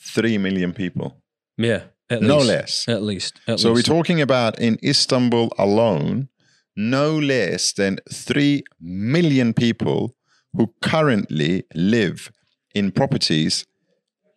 3 0.00 0.38
million 0.38 0.72
people. 0.72 1.16
yeah. 1.56 1.82
At 2.10 2.22
No 2.22 2.36
least. 2.38 2.48
less. 2.48 2.88
At 2.88 3.02
least. 3.02 3.34
At 3.46 3.60
So 3.60 3.70
we're 3.70 3.82
talking 3.82 4.18
about 4.22 4.58
in 4.58 4.78
Istanbul 4.82 5.52
alone, 5.58 6.30
no 6.74 7.18
less 7.18 7.74
than 7.74 7.98
3 8.10 8.62
million 8.80 9.52
people 9.52 10.14
who 10.54 10.72
currently 10.80 11.64
live 11.74 12.32
in 12.74 12.92
properties 12.92 13.66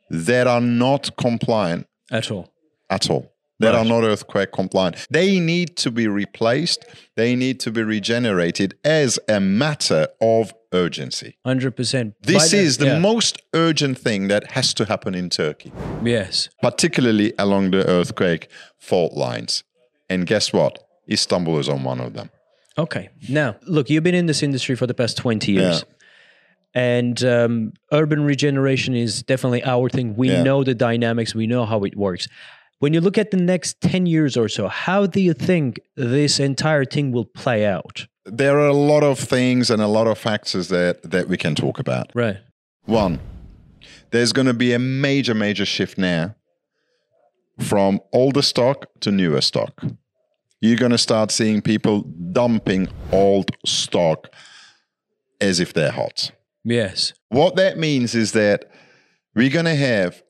that 0.09 0.47
are 0.47 0.59
not 0.59 1.15
compliant 1.15 1.87
at 2.11 2.29
all. 2.29 2.51
at 2.89 3.09
all. 3.09 3.31
That 3.61 3.75
are 3.75 3.85
not 3.85 4.03
earthquake 4.03 4.51
compliant. 4.51 5.07
They 5.09 5.39
need 5.39 5.77
to 5.77 5.91
be 5.91 6.07
replaced. 6.07 6.85
They 7.15 7.35
need 7.35 7.59
to 7.61 7.71
be 7.71 7.83
regenerated 7.83 8.75
as 8.83 9.19
a 9.27 9.39
matter 9.39 10.07
of 10.19 10.53
urgency. 10.73 11.37
Hundred 11.45 11.75
percent. 11.75 12.15
This 12.21 12.53
is 12.53 12.77
the 12.77 12.99
most 12.99 13.41
urgent 13.53 13.97
thing 13.97 14.27
that 14.27 14.51
has 14.51 14.73
to 14.75 14.85
happen 14.85 15.15
in 15.15 15.29
Turkey, 15.29 15.71
yes. 16.03 16.49
particularly 16.61 17.33
along 17.37 17.71
the 17.71 17.87
earthquake 17.87 18.49
fault 18.79 19.13
lines. 19.13 19.63
And 20.09 20.25
guess 20.25 20.51
what? 20.51 20.79
Istanbul 21.09 21.59
is 21.59 21.69
on 21.69 21.83
one 21.83 21.99
of 21.99 22.13
them. 22.13 22.29
Okay. 22.77 23.09
Now, 23.29 23.57
look, 23.67 23.89
you've 23.89 24.03
been 24.03 24.15
in 24.15 24.27
this 24.27 24.43
industry 24.43 24.75
for 24.75 24.87
the 24.87 24.93
past 24.93 25.17
twenty 25.17 25.53
years, 25.53 25.83
Yeah 25.87 25.95
and 26.73 27.23
um, 27.23 27.73
urban 27.91 28.23
regeneration 28.23 28.95
is 28.95 29.23
definitely 29.23 29.63
our 29.63 29.89
thing. 29.89 30.15
We 30.15 30.29
Yeah. 30.29 30.43
know 30.43 30.63
the 30.63 30.75
dynamics. 30.75 31.35
We 31.35 31.47
know 31.47 31.65
how 31.65 31.83
it 31.83 31.95
works. 31.97 32.27
When 32.81 32.95
you 32.95 33.01
look 33.01 33.19
at 33.19 33.29
the 33.29 33.37
next 33.37 33.79
ten 33.79 34.07
years 34.07 34.35
or 34.35 34.49
so, 34.49 34.67
how 34.67 35.05
do 35.05 35.21
you 35.21 35.33
think 35.33 35.79
this 35.95 36.39
entire 36.39 36.83
thing 36.83 37.11
will 37.11 37.25
play 37.25 37.63
out? 37.63 38.07
There 38.25 38.57
are 38.57 38.69
a 38.69 38.73
lot 38.73 39.03
of 39.03 39.19
things 39.19 39.69
and 39.69 39.83
a 39.83 39.87
lot 39.87 40.07
of 40.07 40.17
factors 40.17 40.69
that, 40.69 41.03
that 41.03 41.27
we 41.27 41.37
can 41.37 41.53
talk 41.53 41.77
about. 41.77 42.09
Right. 42.15 42.37
One, 42.85 43.19
there's 44.09 44.33
going 44.33 44.47
to 44.47 44.55
be 44.55 44.73
a 44.73 44.79
major, 44.79 45.35
major 45.35 45.63
shift 45.63 45.99
now 45.99 46.33
from 47.59 47.99
older 48.13 48.41
stock 48.41 48.87
to 49.01 49.11
newer 49.11 49.41
stock. 49.41 49.83
You're 50.59 50.79
going 50.79 50.91
to 50.91 50.97
start 50.97 51.29
seeing 51.29 51.61
people 51.61 52.01
dumping 52.31 52.87
old 53.11 53.51
stock 53.63 54.33
as 55.39 55.59
if 55.59 55.71
they're 55.71 55.91
hot. 55.91 56.31
Yes. 56.63 57.13
What 57.29 57.57
that 57.57 57.77
means 57.77 58.15
is 58.15 58.31
that 58.31 58.71
we're 59.35 59.51
going 59.51 59.65
to 59.65 59.75
have 59.75 60.23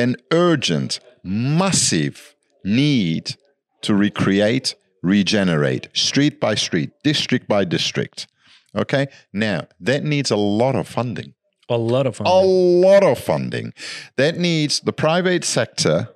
an 0.00 0.16
urgent, 0.32 1.00
massive 1.22 2.34
need 2.64 3.36
to 3.82 3.94
recreate, 3.94 4.74
regenerate, 5.02 5.88
street 5.92 6.40
by 6.40 6.54
street, 6.54 6.90
district 7.04 7.46
by 7.48 7.64
district. 7.64 8.26
Okay? 8.74 9.06
Now, 9.32 9.58
that 9.88 10.02
needs 10.04 10.30
a 10.30 10.36
lot 10.36 10.74
of 10.76 10.86
funding 10.88 11.34
A 11.68 11.76
lot 11.76 12.06
of 12.06 12.16
fun. 12.16 12.26
a 12.26 12.40
lot 12.40 13.02
of 13.02 13.18
funding. 13.18 13.72
That 14.16 14.34
needs 14.38 14.80
the 14.80 14.92
private 14.92 15.44
sector, 15.44 16.08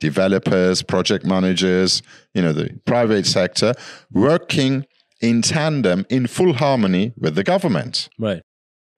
developers, 0.00 0.82
project 0.82 1.24
managers, 1.24 2.02
you 2.34 2.42
know, 2.42 2.52
the 2.52 2.68
private 2.84 3.26
sector 3.26 3.74
working 4.12 4.84
in 5.20 5.42
tandem 5.42 6.04
in 6.08 6.26
full 6.26 6.52
harmony 6.54 7.12
with 7.16 7.34
the 7.34 7.44
government. 7.44 8.08
Right. 8.18 8.42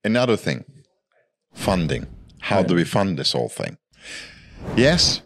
Another 0.04 0.36
thing, 0.36 0.64
funding. 1.54 2.06
How 2.40 2.62
do 2.62 2.74
we 2.74 2.84
fund 2.84 3.18
this 3.18 3.32
whole 3.32 3.48
thing? 3.48 3.76
Yes, 4.76 5.22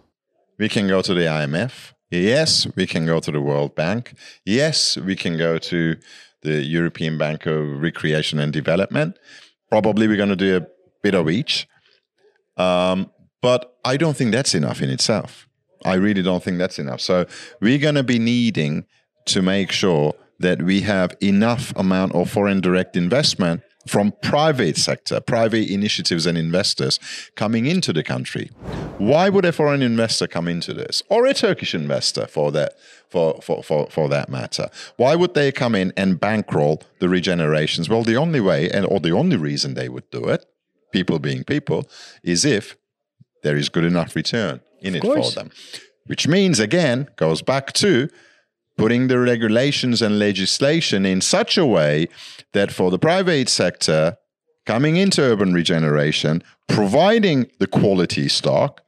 we 0.59 0.69
can 0.69 0.87
go 0.89 1.03
to 1.03 1.15
the 1.15 1.23
IMF. 1.23 1.93
Yes, 2.11 2.67
we 2.77 2.87
can 2.87 3.07
go 3.07 3.21
to 3.21 3.31
the 3.31 3.41
World 3.41 3.75
Bank. 3.75 4.15
Yes, 4.45 4.97
we 4.99 5.17
can 5.17 5.39
go 5.39 5.59
to 5.59 5.97
the 6.43 6.63
European 6.63 7.17
Bank 7.17 7.47
of 7.47 7.81
Recreation 7.81 8.39
and 8.39 8.53
Development. 8.53 9.19
Probably 9.71 10.07
we're 10.07 10.17
going 10.17 10.29
to 10.29 10.37
do 10.37 10.57
a 10.57 10.67
bit 11.03 11.15
of 11.15 11.31
each. 11.31 11.67
Um, 12.57 13.11
but 13.41 13.77
I 13.85 13.97
don't 13.97 14.17
think 14.17 14.33
that's 14.33 14.55
enough 14.55 14.83
in 14.83 14.91
itself. 14.91 15.49
I 15.85 15.95
really 15.95 16.23
don't 16.23 16.43
think 16.43 16.59
that's 16.59 16.79
enough. 16.79 17.01
So 17.01 17.27
we're 17.61 17.79
going 17.79 17.97
to 17.97 18.03
be 18.03 18.19
needing 18.19 18.85
to 19.27 19.43
make 19.43 19.73
sure 19.73 20.15
that 20.39 20.63
we 20.63 20.83
have 20.83 21.17
enough 21.21 21.73
amount 21.77 22.15
of 22.15 22.31
foreign 22.31 22.61
direct 22.61 22.97
investment 22.97 23.63
from 23.87 24.13
private 24.23 24.77
sector, 24.77 25.21
private 25.21 25.69
initiatives 25.69 26.27
and 26.27 26.39
investors 26.39 26.99
coming 27.35 27.67
into 27.67 27.93
the 27.93 28.03
country. 28.03 28.51
Why 28.99 29.29
would 29.29 29.45
a 29.45 29.53
foreign 29.53 29.83
investor 29.83 30.27
come 30.27 30.49
into 30.49 30.73
this? 30.73 31.03
Or 31.09 31.27
a 31.27 31.35
Turkish 31.35 31.75
investor 31.75 32.27
for 32.27 32.53
that 32.53 32.75
for, 33.09 33.41
for, 33.43 33.63
for, 33.63 33.89
for 33.91 34.09
that 34.09 34.29
matter. 34.29 34.69
Why 34.97 35.15
would 35.17 35.35
they 35.35 35.53
come 35.53 35.75
in 35.75 35.93
and 35.97 36.19
bankroll 36.19 36.83
the 36.99 37.07
regenerations? 37.07 37.89
Well, 37.89 38.05
the 38.05 38.17
only 38.17 38.41
way 38.41 38.71
and 38.71 38.87
or 38.87 39.01
the 39.01 39.13
only 39.13 39.37
reason 39.37 39.75
they 39.75 39.89
would 39.89 40.09
do 40.11 40.25
it, 40.29 40.47
people 40.93 41.19
being 41.19 41.45
people, 41.45 41.89
is 42.23 42.45
if 42.45 42.77
there 43.43 43.57
is 43.57 43.69
good 43.69 43.85
enough 43.85 44.17
return 44.17 44.61
in 44.81 44.95
Of 44.95 44.97
it 44.97 45.03
course. 45.03 45.35
for 45.35 45.41
them. 45.41 45.51
Which 46.07 46.27
means 46.27 46.59
again 46.59 47.09
goes 47.17 47.43
back 47.43 47.73
to 47.75 48.09
putting 48.83 49.07
the 49.07 49.17
regulations 49.17 50.03
and 50.03 50.19
legislation 50.19 51.07
in 51.07 51.21
such 51.21 51.57
a 51.57 51.65
way 51.65 52.09
that 52.53 52.73
for 52.73 52.91
the 52.91 52.99
private 52.99 53.49
sector 53.49 54.17
coming 54.67 54.97
into 54.97 55.23
urban 55.23 55.53
regeneration, 55.55 56.43
providing 56.69 57.49
the 57.61 57.67
quality 57.69 58.29
stock, 58.29 58.81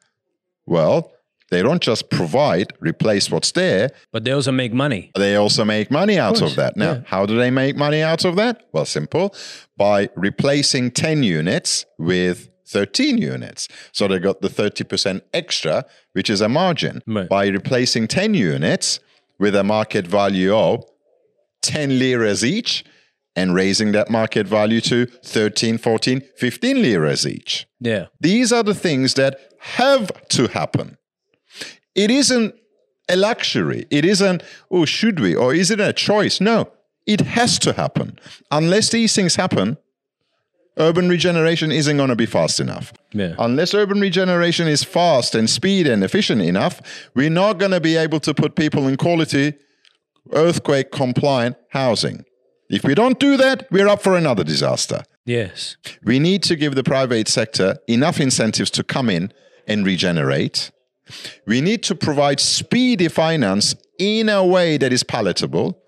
well, 0.67 1.13
they 1.53 1.63
don't 1.63 1.81
just 1.81 2.11
provide, 2.11 2.73
replace 2.81 3.31
what's 3.31 3.53
there, 3.53 3.91
But 4.11 4.25
they 4.25 4.33
also 4.33 4.51
make 4.51 4.73
money. 4.73 5.13
they 5.15 5.37
also 5.37 5.65
make 5.65 5.93
money 5.93 6.19
out 6.19 6.35
of, 6.35 6.41
course, 6.41 6.57
that. 6.57 6.77
Now, 6.77 6.95
yeah. 6.95 7.01
how 7.07 7.25
do 7.25 7.37
they 7.37 7.53
make 7.53 7.77
money 7.77 8.03
out 8.03 8.25
of 8.25 8.35
that? 8.35 8.67
Well, 8.73 8.87
simple 8.87 9.33
by 9.77 10.09
replacing 10.17 10.91
10 10.91 11.23
units 11.23 11.87
with 11.99 12.49
13 12.67 13.19
units. 13.19 13.69
So 13.93 14.09
they 14.09 14.19
got 14.19 14.41
the 14.41 14.49
30% 14.49 15.21
extra, 15.33 15.85
which 16.15 16.29
is 16.29 16.41
a 16.41 16.49
margin. 16.49 17.01
Right. 17.07 17.29
By 17.29 17.47
replacing 17.47 18.09
10 18.09 18.35
units 18.35 18.99
with 19.39 19.55
a 19.55 19.65
market 19.65 20.07
value 20.07 20.55
of 20.55 20.85
10 21.63 21.99
liras 21.99 22.45
each 22.45 22.85
and 23.37 23.55
raising 23.55 23.93
that 23.93 24.11
market 24.11 24.47
value 24.47 24.81
to 24.81 25.07
13, 25.07 25.79
14, 25.79 26.23
15 26.37 26.83
liras 26.83 27.27
each. 27.27 27.67
Yeah. 27.81 28.07
These 28.21 28.53
are 28.53 28.63
the 28.63 28.75
things 28.75 29.15
that 29.15 29.39
have 29.61 30.11
to 30.29 30.49
happen. 30.49 30.99
It 31.95 32.11
isn't 32.11 32.55
a 33.09 33.17
luxury. 33.17 33.87
It 33.91 34.05
isn't, 34.05 34.43
oh, 34.71 34.85
should 34.85 35.21
we? 35.21 35.35
Or 35.35 35.55
is 35.55 35.71
it 35.71 35.81
a 35.81 35.93
choice? 35.93 36.41
No, 36.41 36.71
it 37.07 37.21
has 37.21 37.59
to 37.61 37.73
happen. 37.73 38.19
Unless 38.51 38.91
these 38.91 39.15
things 39.15 39.37
happen, 39.37 39.79
urban 40.77 41.09
regeneration 41.09 41.71
isn't 41.71 41.97
going 41.97 42.09
to 42.09 42.17
be 42.17 42.27
fast 42.27 42.61
enough. 42.61 42.93
Yeah. 43.13 43.35
Unless 43.39 43.75
urban 43.75 44.01
regeneration 44.01 44.69
is 44.69 44.83
fast 44.85 45.35
and 45.35 45.49
speed 45.49 45.87
and 45.87 46.03
efficient 46.03 46.43
enough, 46.43 46.81
we're 47.15 47.31
not 47.31 47.59
going 47.59 47.71
to 47.71 47.81
be 47.81 47.97
able 47.97 48.21
to 48.21 48.35
put 48.35 48.57
people 48.57 48.89
in 48.89 48.97
quality, 48.97 49.55
earthquake 50.33 50.91
compliant 50.91 51.57
housing. 51.71 52.25
If 52.71 52.85
we 52.85 52.95
don't 52.95 53.21
do 53.21 53.37
that, 53.37 53.71
we're 53.71 53.89
up 53.89 54.03
for 54.03 54.17
another 54.17 54.43
disaster. 54.43 55.03
Yes. 55.25 55.77
We 56.03 56.19
need 56.19 56.43
to 56.45 56.57
give 56.57 56.75
the 56.75 56.85
private 56.85 57.29
sector 57.29 57.77
enough 57.87 58.21
incentives 58.21 58.71
to 58.73 58.85
come 58.85 59.09
in 59.09 59.33
and 59.67 59.87
regenerate. 59.87 60.71
We 61.47 61.61
need 61.61 61.83
to 61.85 61.95
provide 61.95 62.41
speedy 62.41 63.09
finance 63.09 63.75
in 63.99 64.29
a 64.29 64.45
way 64.45 64.77
that 64.79 64.93
is 64.93 65.03
palatable. 65.03 65.79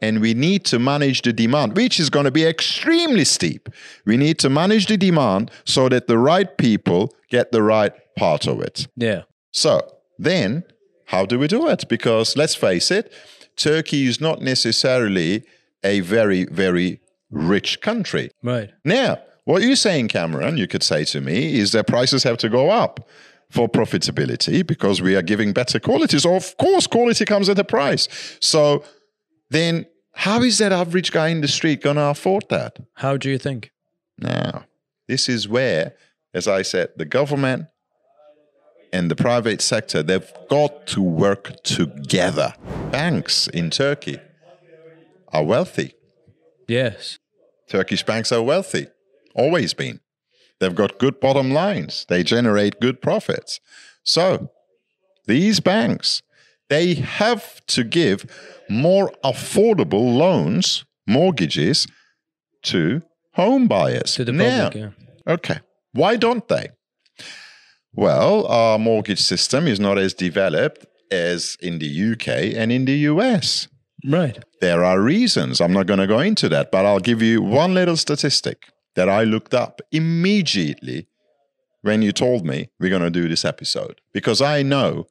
And 0.00 0.20
we 0.20 0.34
need 0.34 0.64
to 0.66 0.78
manage 0.78 1.22
the 1.22 1.32
demand, 1.32 1.76
which 1.76 2.00
is 2.00 2.10
going 2.10 2.24
to 2.24 2.30
be 2.30 2.44
extremely 2.44 3.24
steep. 3.24 3.68
We 4.04 4.16
need 4.16 4.38
to 4.40 4.50
manage 4.50 4.86
the 4.86 4.96
demand 4.96 5.50
so 5.64 5.88
that 5.88 6.08
the 6.08 6.18
right 6.18 6.56
people 6.58 7.14
get 7.30 7.52
the 7.52 7.62
right 7.62 7.92
part 8.16 8.46
of 8.46 8.60
it. 8.60 8.88
Yeah. 8.96 9.22
So 9.52 9.80
then, 10.18 10.64
how 11.06 11.26
do 11.26 11.38
we 11.38 11.46
do 11.46 11.68
it? 11.68 11.88
Because 11.88 12.36
let's 12.36 12.54
face 12.54 12.90
it, 12.90 13.12
Turkey 13.56 14.06
is 14.06 14.20
not 14.20 14.40
necessarily 14.40 15.44
a 15.84 16.00
very, 16.00 16.46
very 16.46 17.00
rich 17.30 17.80
country. 17.80 18.30
Right. 18.42 18.70
Now, 18.84 19.18
what 19.44 19.62
you're 19.62 19.76
saying, 19.76 20.08
Cameron, 20.08 20.56
you 20.56 20.68
could 20.68 20.82
say 20.82 21.04
to 21.06 21.20
me, 21.20 21.58
is 21.58 21.72
that 21.72 21.86
prices 21.86 22.22
have 22.22 22.38
to 22.38 22.48
go 22.48 22.70
up 22.70 23.08
for 23.50 23.68
profitability 23.68 24.66
because 24.66 25.02
we 25.02 25.14
are 25.16 25.22
giving 25.22 25.52
better 25.52 25.78
quality. 25.78 26.18
So, 26.18 26.34
of 26.34 26.56
course, 26.56 26.86
quality 26.86 27.24
comes 27.24 27.48
at 27.48 27.58
a 27.58 27.64
price. 27.64 28.08
So, 28.40 28.84
then 29.52 29.86
how 30.14 30.42
is 30.42 30.58
that 30.58 30.72
average 30.72 31.12
guy 31.12 31.28
in 31.28 31.40
the 31.40 31.48
street 31.48 31.82
going 31.82 31.96
to 31.96 32.06
afford 32.06 32.44
that? 32.50 32.78
How 32.94 33.16
do 33.16 33.30
you 33.30 33.38
think? 33.38 33.70
Now, 34.18 34.64
this 35.08 35.28
is 35.28 35.48
where, 35.48 35.94
as 36.34 36.46
I 36.46 36.62
said, 36.62 36.90
the 36.96 37.04
government 37.04 37.66
and 38.92 39.10
the 39.10 39.16
private 39.16 39.60
sector, 39.62 40.02
they've 40.02 40.32
got 40.48 40.86
to 40.88 41.02
work 41.02 41.62
together. 41.62 42.54
Banks 42.90 43.48
in 43.48 43.70
Turkey 43.70 44.18
are 45.28 45.44
wealthy. 45.44 45.94
Yes. 46.68 47.18
Turkish 47.68 48.02
banks 48.02 48.30
are 48.32 48.42
wealthy, 48.42 48.88
always 49.34 49.72
been. 49.72 50.00
They've 50.58 50.74
got 50.74 50.98
good 50.98 51.20
bottom 51.20 51.50
lines, 51.52 52.06
they 52.08 52.22
generate 52.22 52.80
good 52.80 53.00
profits. 53.00 53.60
So, 54.04 54.50
these 55.26 55.60
banks, 55.60 56.22
they 56.72 56.94
have 56.94 57.64
to 57.66 57.84
give 57.84 58.24
more 58.68 59.12
affordable 59.22 60.16
loans, 60.16 60.84
mortgages 61.06 61.86
to 62.62 63.02
home 63.34 63.66
buyers. 63.68 64.14
To 64.14 64.24
the 64.24 64.32
Now, 64.32 64.70
public. 64.70 64.82
Yeah. 64.82 65.32
Okay. 65.34 65.58
Why 65.92 66.16
don't 66.16 66.46
they? 66.48 66.70
Well, 67.94 68.46
our 68.46 68.78
mortgage 68.78 69.20
system 69.20 69.68
is 69.68 69.78
not 69.78 69.98
as 69.98 70.14
developed 70.14 70.86
as 71.10 71.58
in 71.60 71.78
the 71.78 72.12
UK 72.12 72.28
and 72.56 72.72
in 72.72 72.86
the 72.86 72.98
US. 73.10 73.68
Right. 74.04 74.42
There 74.60 74.82
are 74.82 75.00
reasons. 75.00 75.60
I'm 75.60 75.74
not 75.74 75.86
going 75.86 76.00
to 76.00 76.06
go 76.06 76.20
into 76.20 76.48
that, 76.48 76.72
but 76.72 76.86
I'll 76.86 77.00
give 77.10 77.20
you 77.20 77.42
one 77.42 77.74
little 77.74 77.96
statistic 77.96 78.68
that 78.96 79.08
I 79.08 79.24
looked 79.24 79.54
up 79.54 79.82
immediately 79.90 81.06
when 81.82 82.00
you 82.00 82.12
told 82.12 82.46
me 82.46 82.70
we're 82.80 82.90
going 82.96 83.02
to 83.02 83.10
do 83.10 83.28
this 83.28 83.44
episode 83.44 84.00
because 84.14 84.40
I 84.40 84.62
know 84.62 85.06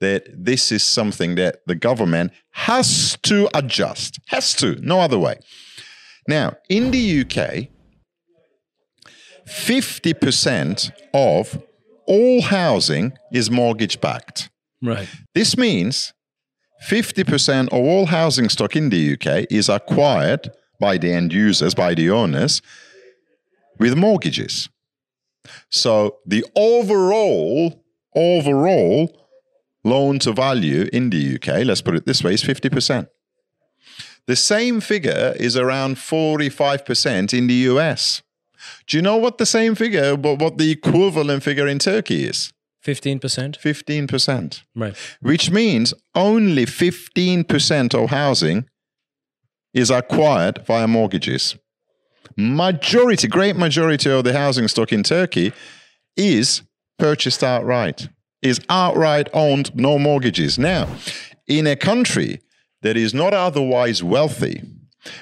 that 0.00 0.26
this 0.32 0.70
is 0.70 0.82
something 0.82 1.34
that 1.36 1.60
the 1.66 1.74
government 1.74 2.32
has 2.52 3.16
to 3.22 3.48
adjust, 3.54 4.18
has 4.28 4.54
to, 4.54 4.76
no 4.82 5.00
other 5.00 5.18
way. 5.18 5.38
Now, 6.28 6.56
in 6.68 6.90
the 6.90 7.20
UK, 7.20 7.68
50% 9.48 10.90
of 11.14 11.62
all 12.06 12.42
housing 12.42 13.12
is 13.32 13.50
mortgage 13.50 14.00
backed. 14.00 14.50
Right. 14.82 15.08
This 15.34 15.56
means 15.56 16.12
50% 16.88 17.68
of 17.68 17.72
all 17.72 18.06
housing 18.06 18.48
stock 18.48 18.76
in 18.76 18.90
the 18.90 19.14
UK 19.14 19.46
is 19.50 19.68
acquired 19.68 20.50
by 20.78 20.98
the 20.98 21.12
end 21.12 21.32
users, 21.32 21.74
by 21.74 21.94
the 21.94 22.10
owners, 22.10 22.60
with 23.78 23.96
mortgages. 23.96 24.68
So 25.70 26.18
the 26.26 26.44
overall, 26.54 27.84
overall 28.14 29.25
loan 29.86 30.18
to 30.20 30.32
value 30.32 30.88
in 30.92 31.10
the 31.10 31.36
UK, 31.36 31.64
let's 31.64 31.82
put 31.82 31.94
it 31.94 32.06
this 32.06 32.22
way, 32.24 32.34
is 32.34 32.42
50%. 32.42 33.06
The 34.26 34.36
same 34.36 34.80
figure 34.80 35.34
is 35.38 35.56
around 35.56 35.96
45% 35.96 37.32
in 37.32 37.46
the 37.46 37.58
US. 37.70 38.22
Do 38.86 38.96
you 38.96 39.02
know 39.02 39.16
what 39.16 39.38
the 39.38 39.46
same 39.46 39.74
figure, 39.74 40.16
what 40.16 40.38
what 40.40 40.58
the 40.58 40.70
equivalent 40.70 41.42
figure 41.42 41.68
in 41.68 41.78
Turkey 41.78 42.24
is? 42.24 42.52
15%. 42.84 43.56
15% 43.58 44.62
Right. 44.74 44.96
which 45.20 45.50
means 45.50 45.94
only 46.14 46.66
15% 46.66 47.94
of 47.94 48.10
housing 48.10 48.64
is 49.74 49.90
acquired 49.90 50.64
via 50.66 50.86
mortgages. 50.86 51.56
Majority, 52.36 53.28
great 53.28 53.56
majority 53.56 54.10
of 54.10 54.24
the 54.24 54.32
housing 54.32 54.68
stock 54.68 54.92
in 54.92 55.02
Turkey 55.02 55.52
is 56.16 56.62
purchased 56.98 57.42
outright, 57.42 58.08
is 58.46 58.60
outright 58.68 59.28
owned, 59.32 59.74
no 59.74 59.98
mortgages. 59.98 60.58
Now, 60.58 60.88
in 61.46 61.66
a 61.66 61.76
country 61.76 62.40
that 62.82 62.96
is 62.96 63.14
not 63.14 63.34
otherwise 63.34 64.02
wealthy, 64.02 64.62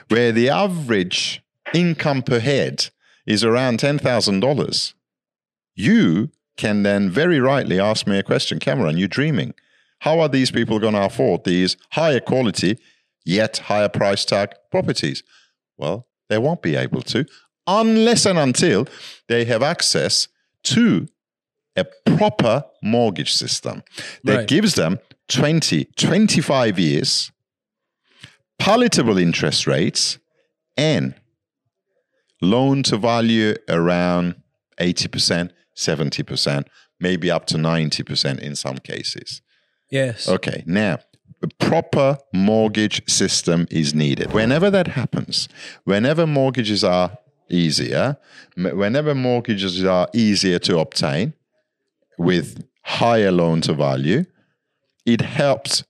where 0.09 0.33
the 0.33 0.49
average 0.49 1.43
income 1.73 2.23
per 2.23 2.41
head 2.41 2.91
is 3.27 3.45
around 3.45 3.79
$10,000, 3.79 4.95
you 5.75 6.31
can 6.57 6.83
then 6.83 7.11
very 7.11 7.41
rightly 7.41 7.81
ask 7.81 8.07
me 8.07 8.19
a 8.19 8.23
question 8.23 8.59
Cameron, 8.59 8.97
you're 8.97 9.09
dreaming. 9.09 9.55
How 10.01 10.21
are 10.21 10.29
these 10.29 10.51
people 10.51 10.79
going 10.79 10.95
to 10.95 11.05
afford 11.05 11.45
these 11.45 11.77
higher 11.93 12.21
quality, 12.21 12.79
yet 13.25 13.59
higher 13.59 13.89
price 13.89 14.25
tag 14.25 14.55
properties? 14.71 15.23
Well, 15.77 16.07
they 16.29 16.39
won't 16.39 16.63
be 16.63 16.77
able 16.77 17.03
to 17.03 17.27
unless 17.67 18.27
and 18.27 18.39
until 18.39 18.87
they 19.29 19.45
have 19.45 19.63
access 19.63 20.29
to 20.65 21.09
a 21.77 21.85
proper 22.17 22.65
mortgage 22.83 23.33
system 23.33 23.83
that 24.25 24.37
Right. 24.37 24.49
gives 24.49 24.75
them 24.75 24.99
20, 25.29 25.87
25 25.97 26.79
years, 26.79 27.31
palatable 28.59 29.19
interest 29.19 29.67
rates, 29.67 30.19
and 30.77 31.15
loan 32.41 32.83
to 32.85 32.97
value 32.97 33.55
around 33.69 34.35
80%, 34.79 35.53
70%, 35.77 36.67
maybe 37.01 37.31
up 37.31 37.47
to 37.47 37.57
90% 37.57 38.41
in 38.41 38.55
some 38.55 38.79
cases. 38.79 39.41
Yes. 39.91 40.29
Okay, 40.29 40.63
now, 40.67 40.99
a 41.43 41.49
proper 41.59 42.19
mortgage 42.33 43.03
system 43.09 43.67
is 43.71 43.95
needed. 43.95 44.33
Whenever 44.33 44.71
that 44.71 44.89
happens, 44.89 45.49
whenever 45.85 46.27
mortgages 46.27 46.83
are 46.85 47.19
easier, 47.51 48.17
whenever 48.57 49.15
mortgages 49.15 49.85
are 49.85 50.09
easier 50.15 50.59
to 50.61 50.79
obtain 50.79 51.35
with 52.19 52.65
higher 52.83 53.33
loan 53.33 53.61
to 53.63 53.75
value, 53.75 54.25
it 55.07 55.21
helps 55.21 55.85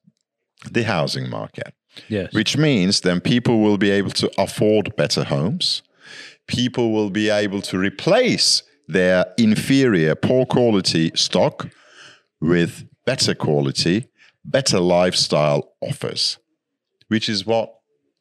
the 0.71 0.85
housing 0.85 1.29
market 1.29 1.75
Yes. 2.09 2.33
which 2.33 2.57
means 2.57 3.01
then 3.01 3.21
people 3.21 3.61
will 3.61 3.79
be 3.79 3.91
able 3.91 4.11
to 4.13 4.31
afford 4.39 4.97
better 4.97 5.25
homes. 5.25 5.83
People 6.47 6.93
will 6.93 7.11
be 7.11 7.31
able 7.31 7.63
to 7.63 7.79
replace 7.79 8.63
their 8.89 9.27
inferior, 9.39 10.15
poor 10.15 10.45
quality 10.45 11.13
stock 11.15 11.69
with 12.41 12.85
better 13.07 13.35
quality, 13.35 14.09
better 14.45 14.81
lifestyle 14.81 15.73
offers, 15.81 16.39
which 17.09 17.29
is 17.29 17.47
what 17.47 17.73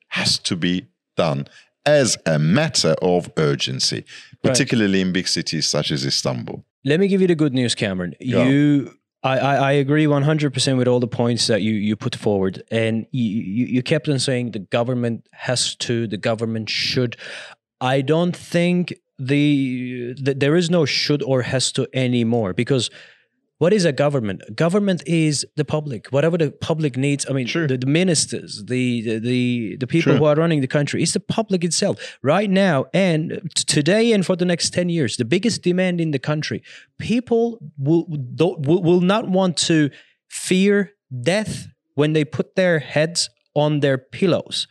has 0.10 0.38
to 0.40 0.56
be 0.56 0.88
done 1.18 1.48
as 1.86 2.18
a 2.26 2.40
matter 2.40 2.96
of 3.02 3.30
urgency, 3.38 4.06
particularly 4.42 5.02
in 5.02 5.12
big 5.12 5.28
cities 5.28 5.68
such 5.68 5.92
as 5.92 6.06
Istanbul. 6.06 6.64
Let 6.86 7.00
me 7.00 7.08
give 7.08 7.22
you 7.22 7.28
the 7.28 7.36
good 7.36 7.54
news, 7.54 7.76
Cameron. 7.76 8.16
Go. 8.20 8.44
You, 8.44 8.98
I, 9.24 9.40
I, 9.40 9.56
I 9.56 9.72
agree 9.74 10.06
100% 10.06 10.78
with 10.78 10.88
all 10.88 11.00
the 11.00 11.08
points 11.08 11.48
that 11.48 11.62
you, 11.62 11.74
you 11.74 11.96
put 11.96 12.16
forward. 12.16 12.64
And 12.70 13.06
you, 13.12 13.24
you, 13.24 13.66
you 13.68 13.84
kept 13.84 14.10
on 14.10 14.20
saying 14.20 14.52
the 14.52 14.60
government 14.60 15.28
has 15.32 15.76
to, 15.78 16.08
the 16.08 16.18
government 16.18 16.70
should. 16.70 17.16
I 17.80 18.02
don't 18.02 18.36
think 18.36 18.94
the, 19.18 20.14
the 20.22 20.34
there 20.34 20.56
is 20.56 20.70
no 20.70 20.86
should 20.86 21.24
or 21.24 21.44
has 21.44 21.72
to 21.74 21.88
anymore 21.94 22.54
because 22.54 22.90
what 23.64 23.72
is 23.72 23.86
a 23.86 23.94
government? 24.06 24.40
Government 24.66 25.02
is 25.08 25.46
the 25.56 25.64
public. 25.64 26.02
Whatever 26.16 26.38
the 26.38 26.52
public 26.52 26.94
needs. 26.98 27.26
I 27.30 27.32
mean, 27.38 27.48
Sure. 27.48 27.66
the, 27.66 27.78
the 27.78 27.92
ministers, 28.02 28.52
the 28.74 29.02
the 29.08 29.20
the, 29.20 29.42
the 29.82 29.88
people 29.88 30.12
Sure. 30.12 30.20
who 30.20 30.26
are 30.26 30.36
running 30.44 30.60
the 30.68 30.74
country. 30.78 30.98
It's 31.04 31.14
the 31.14 31.26
public 31.40 31.64
itself 31.64 31.96
right 32.34 32.50
now 32.50 32.78
and 33.10 33.22
today 33.56 34.12
and 34.14 34.26
for 34.26 34.36
the 34.36 34.48
next 34.54 34.68
ten 34.78 34.90
years. 34.90 35.12
The 35.16 35.30
biggest 35.36 35.58
demand 35.70 36.02
in 36.06 36.12
the 36.12 36.20
country. 36.32 36.60
People 37.00 37.44
will 37.78 38.04
don't, 38.42 38.58
will, 38.68 38.82
will 38.88 39.06
not 39.14 39.30
want 39.30 39.56
to 39.70 39.90
fear 40.30 40.92
death 41.34 41.54
when 41.96 42.14
they 42.14 42.26
put 42.26 42.56
their 42.56 42.80
heads 42.80 43.30
on 43.56 43.80
their 43.80 43.98
pillows. 43.98 44.68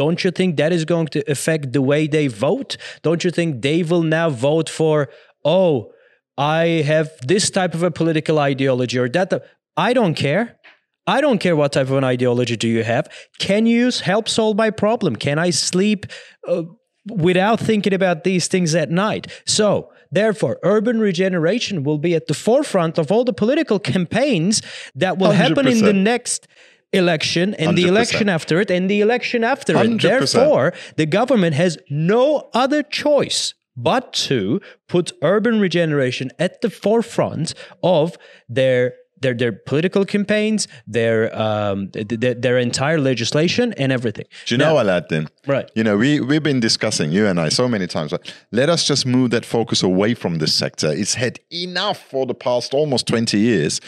Don't 0.00 0.22
you 0.22 0.30
think 0.30 0.56
that 0.56 0.72
is 0.72 0.84
going 0.84 1.08
to 1.08 1.20
affect 1.34 1.72
the 1.72 1.82
way 1.82 2.06
they 2.06 2.28
vote? 2.28 2.76
Don't 3.02 3.24
you 3.24 3.32
think 3.32 3.62
they 3.62 3.82
will 3.82 4.04
now 4.04 4.30
vote 4.30 4.68
for, 4.68 5.08
oh, 5.44 5.91
I 6.38 6.82
have 6.86 7.10
this 7.26 7.50
type 7.50 7.74
of 7.74 7.82
a 7.82 7.90
political 7.90 8.38
ideology 8.38 8.98
or 8.98 9.08
that? 9.08 9.32
I 9.76 9.92
don't 9.92 10.14
care. 10.14 10.58
I 11.06 11.20
don't 11.20 11.38
care 11.38 11.56
what 11.56 11.72
type 11.72 11.88
of 11.88 11.94
an 11.94 12.04
ideology 12.04 12.56
do 12.56 12.68
you 12.68 12.84
have. 12.84 13.08
Can 13.38 13.66
you 13.66 13.90
help 13.90 14.28
solve 14.28 14.56
my 14.56 14.70
problem? 14.70 15.16
Can 15.16 15.38
I 15.38 15.50
sleep 15.50 16.06
uh, 16.46 16.62
without 17.06 17.58
thinking 17.58 17.92
about 17.92 18.24
these 18.24 18.46
things 18.46 18.74
at 18.74 18.90
night? 18.90 19.26
So, 19.44 19.90
therefore, 20.12 20.58
urban 20.62 21.00
regeneration 21.00 21.82
will 21.82 21.98
be 21.98 22.14
at 22.14 22.28
the 22.28 22.34
forefront 22.34 22.98
of 22.98 23.10
all 23.10 23.24
the 23.24 23.32
political 23.32 23.78
campaigns 23.92 24.62
that 24.94 25.18
will 25.18 25.32
happen 25.32 25.66
in 25.66 25.84
the 25.84 25.92
next 25.92 26.46
election 26.92 27.54
and 27.54 27.76
the 27.76 27.84
100%. 27.84 27.88
election 27.88 28.28
after 28.28 28.60
it 28.60 28.70
and 28.70 28.88
the 28.88 29.00
election 29.00 29.42
after 29.42 29.72
it. 29.72 29.90
100%. 29.90 30.02
Therefore, 30.02 30.72
the 30.96 31.06
government 31.06 31.54
has 31.56 31.78
no 31.90 32.48
other 32.54 32.82
choice 32.82 33.54
but 33.76 34.12
to 34.12 34.60
put 34.88 35.12
urban 35.22 35.60
regeneration 35.60 36.30
at 36.38 36.60
the 36.60 36.70
forefront 36.70 37.54
of 37.82 38.16
their 38.48 38.94
their 39.22 39.34
their 39.34 39.52
political 39.52 40.04
campaigns, 40.04 40.68
their 40.86 41.34
um 41.40 41.88
th- 41.88 42.08
th- 42.08 42.38
their 42.40 42.58
entire 42.58 42.98
legislation 42.98 43.72
and 43.74 43.92
everything. 43.92 44.26
Do 44.46 44.54
you 44.54 44.58
know, 44.58 44.74
what, 44.74 44.86
Aladdin? 44.86 45.28
Right. 45.46 45.70
You 45.74 45.84
know, 45.84 45.96
we, 45.96 46.20
we've 46.20 46.42
been 46.42 46.60
discussing, 46.60 47.12
you 47.12 47.26
and 47.26 47.40
I, 47.40 47.48
so 47.48 47.68
many 47.68 47.86
times. 47.86 48.12
Like, 48.12 48.26
let 48.50 48.68
us 48.68 48.84
just 48.84 49.06
move 49.06 49.30
that 49.30 49.44
focus 49.44 49.82
away 49.82 50.14
from 50.14 50.36
this 50.36 50.54
sector. 50.54 50.92
It's 50.92 51.14
had 51.14 51.38
enough 51.52 51.98
for 51.98 52.26
the 52.26 52.34
past 52.34 52.74
almost 52.74 53.06
20 53.06 53.38
years. 53.38 53.80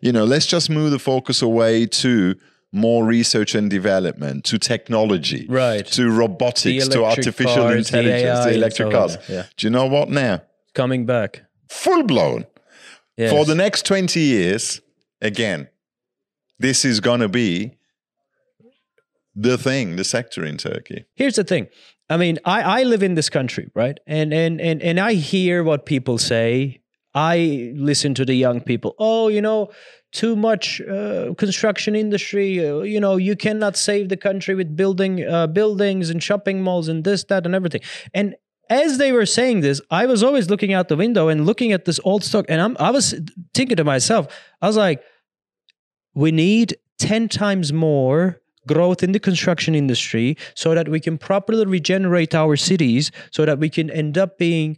You 0.00 0.12
know, 0.12 0.24
let's 0.24 0.46
just 0.46 0.70
move 0.70 0.90
the 0.90 0.98
focus 0.98 1.42
away 1.42 1.86
to 1.86 2.34
more 2.72 3.04
research 3.04 3.54
and 3.54 3.70
development, 3.70 4.44
to 4.44 4.58
technology, 4.58 5.46
Right. 5.48 5.86
to 5.86 6.10
robotics, 6.10 6.88
to 6.88 7.04
artificial 7.04 7.54
cars, 7.54 7.90
the 7.90 7.98
intelligence, 7.98 8.38
the 8.40 8.46
and 8.48 8.56
electric 8.56 8.86
so 8.88 8.90
cars. 8.90 9.16
yeah. 9.28 9.44
Do 9.56 9.66
you 9.66 9.70
know 9.70 9.86
what 9.86 10.10
now? 10.10 10.42
Coming 10.74 11.06
back. 11.06 11.42
Full 11.70 12.02
blown. 12.04 12.46
Yes. 13.16 13.32
For 13.32 13.44
the 13.44 13.54
next 13.54 13.84
20 13.86 14.20
years, 14.20 14.80
again, 15.22 15.68
this 16.58 16.84
is 16.84 17.00
going 17.00 17.20
to 17.20 17.28
be 17.28 17.74
the 19.34 19.56
thing, 19.56 19.96
the 19.96 20.04
sector 20.04 20.44
in 20.44 20.56
Turkey. 20.56 21.04
here's 21.14 21.36
the 21.36 21.44
thing 21.44 21.68
i 22.10 22.16
mean 22.16 22.38
i 22.44 22.80
i 22.80 22.82
live 22.82 23.02
in 23.02 23.14
this 23.14 23.28
country 23.30 23.70
right 23.74 23.98
and 24.06 24.32
and 24.32 24.60
and, 24.60 24.82
and 24.82 24.98
i 24.98 25.12
hear 25.14 25.62
what 25.62 25.84
people 25.86 26.16
say 26.18 26.80
i 27.14 27.70
listen 27.76 28.14
to 28.14 28.24
the 28.24 28.34
young 28.34 28.60
people 28.60 28.94
oh 28.98 29.28
you 29.28 29.40
know 29.42 29.68
too 30.12 30.36
much 30.36 30.80
uh, 30.80 31.34
construction 31.34 31.94
industry. 31.94 32.66
Uh, 32.66 32.80
you 32.80 33.00
know 33.00 33.16
you 33.16 33.36
cannot 33.36 33.76
save 33.76 34.08
the 34.08 34.16
country 34.16 34.54
with 34.54 34.76
building 34.76 35.26
uh, 35.26 35.46
buildings 35.46 36.10
and 36.10 36.22
shopping 36.22 36.62
malls 36.62 36.88
and 36.88 37.04
this 37.04 37.24
that 37.24 37.46
and 37.46 37.54
everything. 37.54 37.80
And 38.14 38.34
as 38.70 38.98
they 38.98 39.12
were 39.12 39.26
saying 39.26 39.60
this, 39.60 39.80
I 39.90 40.06
was 40.06 40.22
always 40.22 40.50
looking 40.50 40.72
out 40.72 40.88
the 40.88 40.96
window 40.96 41.28
and 41.28 41.46
looking 41.46 41.72
at 41.72 41.84
this 41.84 41.98
old 42.04 42.22
stock, 42.22 42.44
and 42.48 42.60
I'm, 42.60 42.76
I 42.78 42.90
was 42.90 43.14
thinking 43.54 43.76
to 43.76 43.84
myself, 43.84 44.26
I 44.60 44.66
was 44.66 44.76
like, 44.76 45.02
we 46.14 46.32
need 46.32 46.76
10 46.98 47.28
times 47.28 47.72
more 47.72 48.40
growth 48.66 49.02
in 49.02 49.12
the 49.12 49.20
construction 49.20 49.74
industry 49.74 50.36
so 50.54 50.74
that 50.74 50.88
we 50.88 51.00
can 51.00 51.16
properly 51.16 51.64
regenerate 51.64 52.34
our 52.34 52.54
cities 52.56 53.10
so 53.30 53.46
that 53.46 53.58
we 53.58 53.70
can 53.70 53.90
end 53.90 54.18
up 54.18 54.36
being 54.36 54.76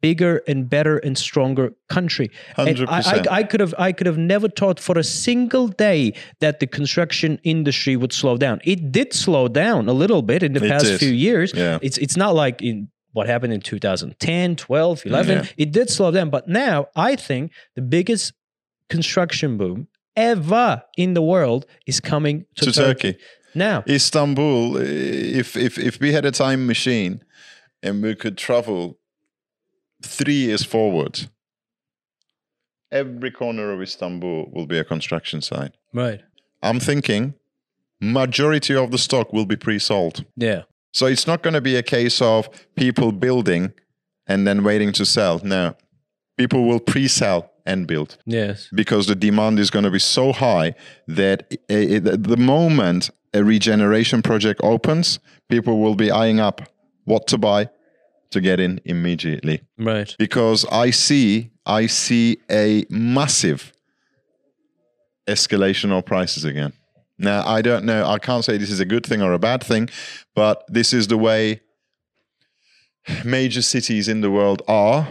bigger 0.00 0.42
and 0.46 0.68
better 0.68 0.98
and 0.98 1.16
stronger 1.16 1.72
country. 1.88 2.30
I, 2.56 2.64
100%. 2.64 2.86
I, 3.28 3.36
I 3.38 3.42
could 3.42 3.60
have 3.60 3.74
I 3.78 3.92
could 3.92 4.06
have 4.06 4.18
never 4.18 4.48
thought 4.48 4.80
for 4.80 4.98
a 4.98 5.04
single 5.04 5.68
day 5.68 6.12
that 6.40 6.60
the 6.60 6.66
construction 6.66 7.38
industry 7.44 7.96
would 7.96 8.12
slow 8.12 8.36
down. 8.36 8.60
It 8.64 8.92
did 8.92 9.12
slow 9.12 9.48
down 9.48 9.88
a 9.88 9.92
little 9.92 10.22
bit 10.22 10.42
in 10.42 10.52
the 10.52 10.64
It 10.64 10.68
past 10.68 10.84
did. 10.84 10.98
few 10.98 11.12
years. 11.12 11.52
Yeah. 11.54 11.78
It's 11.82 11.98
it's 11.98 12.16
not 12.16 12.34
like 12.34 12.62
in 12.62 12.88
what 13.12 13.26
happened 13.26 13.52
in 13.54 13.60
2010, 13.62 14.56
12, 14.56 15.00
mm, 15.00 15.06
11. 15.06 15.38
Yeah. 15.38 15.44
It 15.56 15.72
did 15.72 15.88
slow 15.88 16.10
down, 16.10 16.28
but 16.28 16.48
now 16.48 16.88
I 16.94 17.16
think 17.16 17.50
the 17.74 17.80
biggest 17.80 18.34
construction 18.90 19.56
boom 19.56 19.88
ever 20.16 20.82
in 20.98 21.14
the 21.14 21.22
world 21.22 21.64
is 21.86 21.98
coming 21.98 22.44
to, 22.56 22.66
to 22.66 22.72
Turkey. 22.72 23.16
Now, 23.54 23.84
Istanbul, 23.88 24.76
if, 24.76 25.56
if, 25.56 25.78
if 25.78 25.98
we 25.98 26.12
had 26.12 26.26
a 26.26 26.30
time 26.30 26.66
machine 26.66 27.22
and 27.82 28.02
we 28.02 28.14
could 28.14 28.36
travel 28.36 28.98
three 30.06 30.34
years 30.46 30.64
forward, 30.64 31.28
every 32.90 33.30
corner 33.30 33.72
of 33.72 33.82
Istanbul 33.82 34.50
will 34.52 34.66
be 34.66 34.78
a 34.78 34.84
construction 34.84 35.40
site. 35.42 35.72
right. 35.92 36.20
I'm 36.62 36.80
thinking 36.80 37.34
majority 38.00 38.74
of 38.74 38.90
the 38.90 38.98
stock 38.98 39.32
will 39.32 39.44
be 39.46 39.56
pre-sold. 39.56 40.24
Yeah. 40.36 40.62
So 40.92 41.06
it's 41.06 41.26
not 41.26 41.42
going 41.42 41.54
to 41.54 41.60
be 41.60 41.76
a 41.76 41.82
case 41.82 42.20
of 42.22 42.48
people 42.76 43.12
building 43.12 43.72
and 44.26 44.46
then 44.46 44.64
waiting 44.64 44.90
to 44.92 45.04
sell. 45.04 45.40
No, 45.44 45.76
people 46.38 46.64
will 46.66 46.80
pre-sell 46.80 47.50
and 47.66 47.86
build 47.86 48.16
Yes. 48.24 48.68
because 48.74 49.06
the 49.06 49.14
demand 49.14 49.58
is 49.58 49.70
going 49.70 49.84
to 49.84 49.90
be 49.90 49.98
so 49.98 50.32
high 50.32 50.74
that 51.06 51.52
i- 51.70 51.96
i- 51.96 51.98
the 51.98 52.36
moment 52.38 53.10
a 53.34 53.44
regeneration 53.44 54.22
project 54.22 54.60
opens, 54.64 55.18
people 55.48 55.78
will 55.78 55.94
be 55.94 56.10
eyeing 56.10 56.40
up 56.40 56.62
what 57.04 57.26
to 57.28 57.38
buy 57.38 57.68
to 58.36 58.40
get 58.40 58.60
in 58.60 58.80
immediately. 58.84 59.62
Right. 59.78 60.14
Because 60.18 60.64
I 60.70 60.90
see, 60.90 61.50
I 61.64 61.86
see 61.86 62.38
a 62.50 62.84
massive 62.88 63.72
escalation 65.26 65.90
of 65.90 66.04
prices 66.04 66.44
again. 66.44 66.72
Now 67.18 67.46
I 67.46 67.62
don't 67.62 67.84
know. 67.84 68.06
I 68.06 68.18
can't 68.18 68.44
say 68.44 68.58
this 68.58 68.70
is 68.70 68.80
a 68.80 68.84
good 68.84 69.04
thing 69.04 69.22
or 69.22 69.32
a 69.32 69.38
bad 69.38 69.64
thing, 69.64 69.88
but 70.34 70.64
this 70.68 70.92
is 70.92 71.08
the 71.08 71.16
way 71.16 71.60
major 73.24 73.62
cities 73.62 74.08
in 74.08 74.20
the 74.20 74.30
world 74.30 74.62
are. 74.68 75.08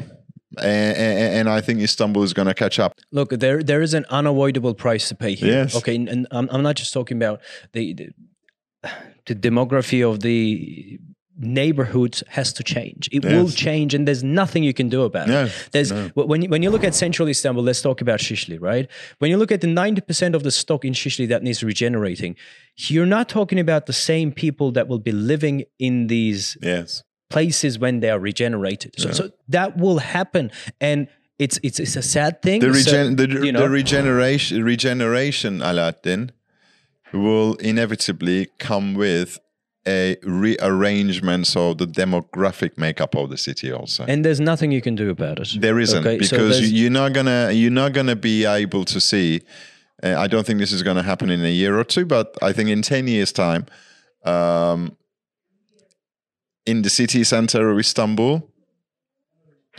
And, 0.58 0.98
and 1.38 1.50
I 1.50 1.60
think 1.60 1.82
Istanbul 1.82 2.24
is 2.24 2.34
going 2.34 2.48
to 2.48 2.54
catch 2.54 2.80
up. 2.80 2.94
Look, 3.12 3.30
there 3.32 3.62
there 3.62 3.82
is 3.82 3.94
an 3.94 4.06
unavoidable 4.10 4.74
price 4.74 5.10
to 5.10 5.16
pay 5.16 5.34
here. 5.36 5.52
Yes. 5.52 5.76
Okay, 5.76 5.96
and, 5.96 6.08
and 6.08 6.28
I'm, 6.32 6.48
I'm 6.52 6.64
not 6.64 6.76
just 6.78 6.94
talking 6.94 7.18
about 7.18 7.42
the, 7.74 7.94
the 7.94 8.10
the 9.26 9.36
demography 9.36 10.02
of 10.08 10.20
the 10.20 11.00
neighborhoods 11.38 12.24
has 12.30 12.54
to 12.54 12.64
change. 12.64 13.10
It 13.12 13.24
will 13.26 13.50
change, 13.50 13.94
and 13.94 14.08
there's 14.08 14.24
nothing 14.24 14.64
you 14.64 14.74
can 14.74 14.90
do 14.90 15.04
about 15.04 15.28
No, 15.28 15.46
it. 15.46 15.70
There's 15.72 15.92
wh- 15.92 16.18
when 16.28 16.42
you, 16.44 16.50
when 16.50 16.64
you 16.64 16.70
look 16.70 16.84
at 16.84 16.96
central 16.96 17.28
Istanbul. 17.28 17.64
Let's 17.64 17.82
talk 17.82 18.02
about 18.02 18.20
Shishli, 18.20 18.58
right? 18.62 18.90
When 19.20 19.30
you 19.32 19.38
look 19.38 19.52
at 19.52 19.62
the 19.62 19.68
90% 19.68 20.34
of 20.34 20.44
the 20.44 20.52
stock 20.52 20.86
in 20.86 20.94
Shishli 20.94 21.28
that 21.30 21.44
needs 21.44 21.64
regenerating, 21.64 22.36
you're 22.78 23.06
not 23.06 23.28
talking 23.30 23.60
about 23.60 23.86
the 23.86 23.94
same 23.94 24.32
people 24.32 24.72
that 24.74 24.88
will 24.88 25.00
be 25.00 25.12
living 25.12 25.64
in 25.80 26.08
these 26.08 26.58
Yes. 26.62 27.04
places 27.30 27.78
when 27.80 28.00
they 28.00 28.10
are 28.10 28.20
regenerated. 28.20 28.94
So, 28.98 29.12
so 29.12 29.30
that 29.50 29.78
will 29.78 30.00
happen, 30.00 30.52
and 30.80 31.08
it's 31.38 31.60
it's 31.64 31.80
it's 31.80 31.96
a 31.98 32.02
sad 32.02 32.42
thing. 32.42 32.62
The, 32.62 32.74
So, 32.74 32.92
regen- 32.92 33.16
the, 33.18 33.28
you 33.46 33.52
know, 33.52 33.60
the 33.62 33.70
regeneration, 33.70 34.64
regeneration, 34.64 35.62
Aladdin, 35.62 36.32
will 37.14 37.56
inevitably 37.56 38.48
come 38.58 38.94
with 38.94 39.40
a 39.88 40.18
rearrangement 40.24 41.56
of 41.56 41.78
the 41.78 41.86
demographic 41.88 42.78
makeup 42.78 43.16
of 43.16 43.30
the 43.30 43.38
city 43.38 43.72
also. 43.72 44.04
And 44.08 44.24
there's 44.26 44.40
nothing 44.40 44.72
you 44.72 44.82
can 44.82 44.96
do 44.96 45.10
about 45.10 45.40
it. 45.40 45.50
There 45.60 45.80
isn't 45.80 46.00
Okay, 46.06 46.18
because 46.18 46.58
there's- 46.58 46.72
you're 46.72 46.90
not 46.92 47.14
gonna 47.14 47.52
you're 47.52 47.72
not 47.84 47.94
gonna 47.94 48.16
be 48.16 48.46
able 48.46 48.86
to 48.86 49.00
see. 49.00 49.42
Uh, 50.04 50.16
I 50.18 50.28
don't 50.28 50.46
think 50.46 50.60
this 50.60 50.72
is 50.74 50.84
going 50.84 50.98
to 50.98 51.04
happen 51.04 51.30
in 51.30 51.44
a 51.46 51.50
year 51.52 51.80
or 51.80 51.84
two, 51.86 52.06
but 52.06 52.36
I 52.42 52.52
think 52.52 52.70
in 52.70 52.82
ten 52.82 53.08
years' 53.08 53.32
time, 53.32 53.66
um, 54.26 54.98
in 56.66 56.82
the 56.82 56.90
city 56.90 57.24
center 57.24 57.70
of 57.72 57.80
Istanbul, 57.80 58.52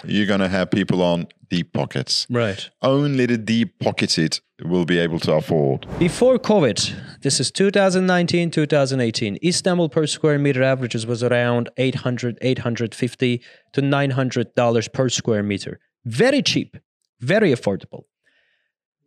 you're 0.04 0.26
going 0.26 0.40
to 0.40 0.48
have 0.48 0.70
people 0.70 1.02
on 1.02 1.26
deep 1.48 1.72
pockets. 1.72 2.26
Right. 2.28 2.68
Only 2.82 3.26
the 3.26 3.38
deep 3.38 3.78
pocketed 3.78 4.40
will 4.64 4.84
be 4.84 4.98
able 4.98 5.20
to 5.20 5.34
afford. 5.34 5.86
Before 5.98 6.38
COVID, 6.38 7.20
this 7.22 7.40
is 7.40 7.50
2019, 7.50 8.50
2018, 8.50 9.38
Istanbul 9.44 9.88
per 9.88 10.06
square 10.06 10.38
meter 10.38 10.62
averages 10.62 11.06
was 11.06 11.22
around 11.22 11.68
800, 11.76 12.38
850 12.40 13.42
to 13.72 13.82
$900 13.82 14.92
per 14.92 15.08
square 15.08 15.42
meter. 15.42 15.78
Very 16.04 16.42
cheap, 16.42 16.76
very 17.20 17.52
affordable. 17.52 18.04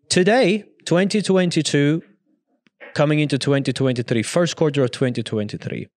Today, 0.09 0.63
2022, 0.85 2.01
coming 2.93 3.19
into 3.19 3.37
2023, 3.37 4.23
first 4.23 4.55
quarter 4.55 4.83
of 4.83 4.91
2023, 4.91 5.87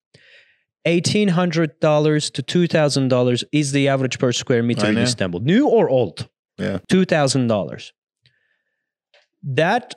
$1,800 0.86 2.32
to 2.32 2.42
$2,000 2.42 3.44
is 3.52 3.72
the 3.72 3.88
average 3.88 4.18
per 4.18 4.32
square 4.32 4.62
meter 4.62 4.88
in. 4.88 4.98
Istanbul, 4.98 5.40
new 5.40 5.68
or 5.68 5.88
old. 5.88 6.28
Yeah. 6.58 6.78
$2,000 6.90 7.92
that 9.42 9.94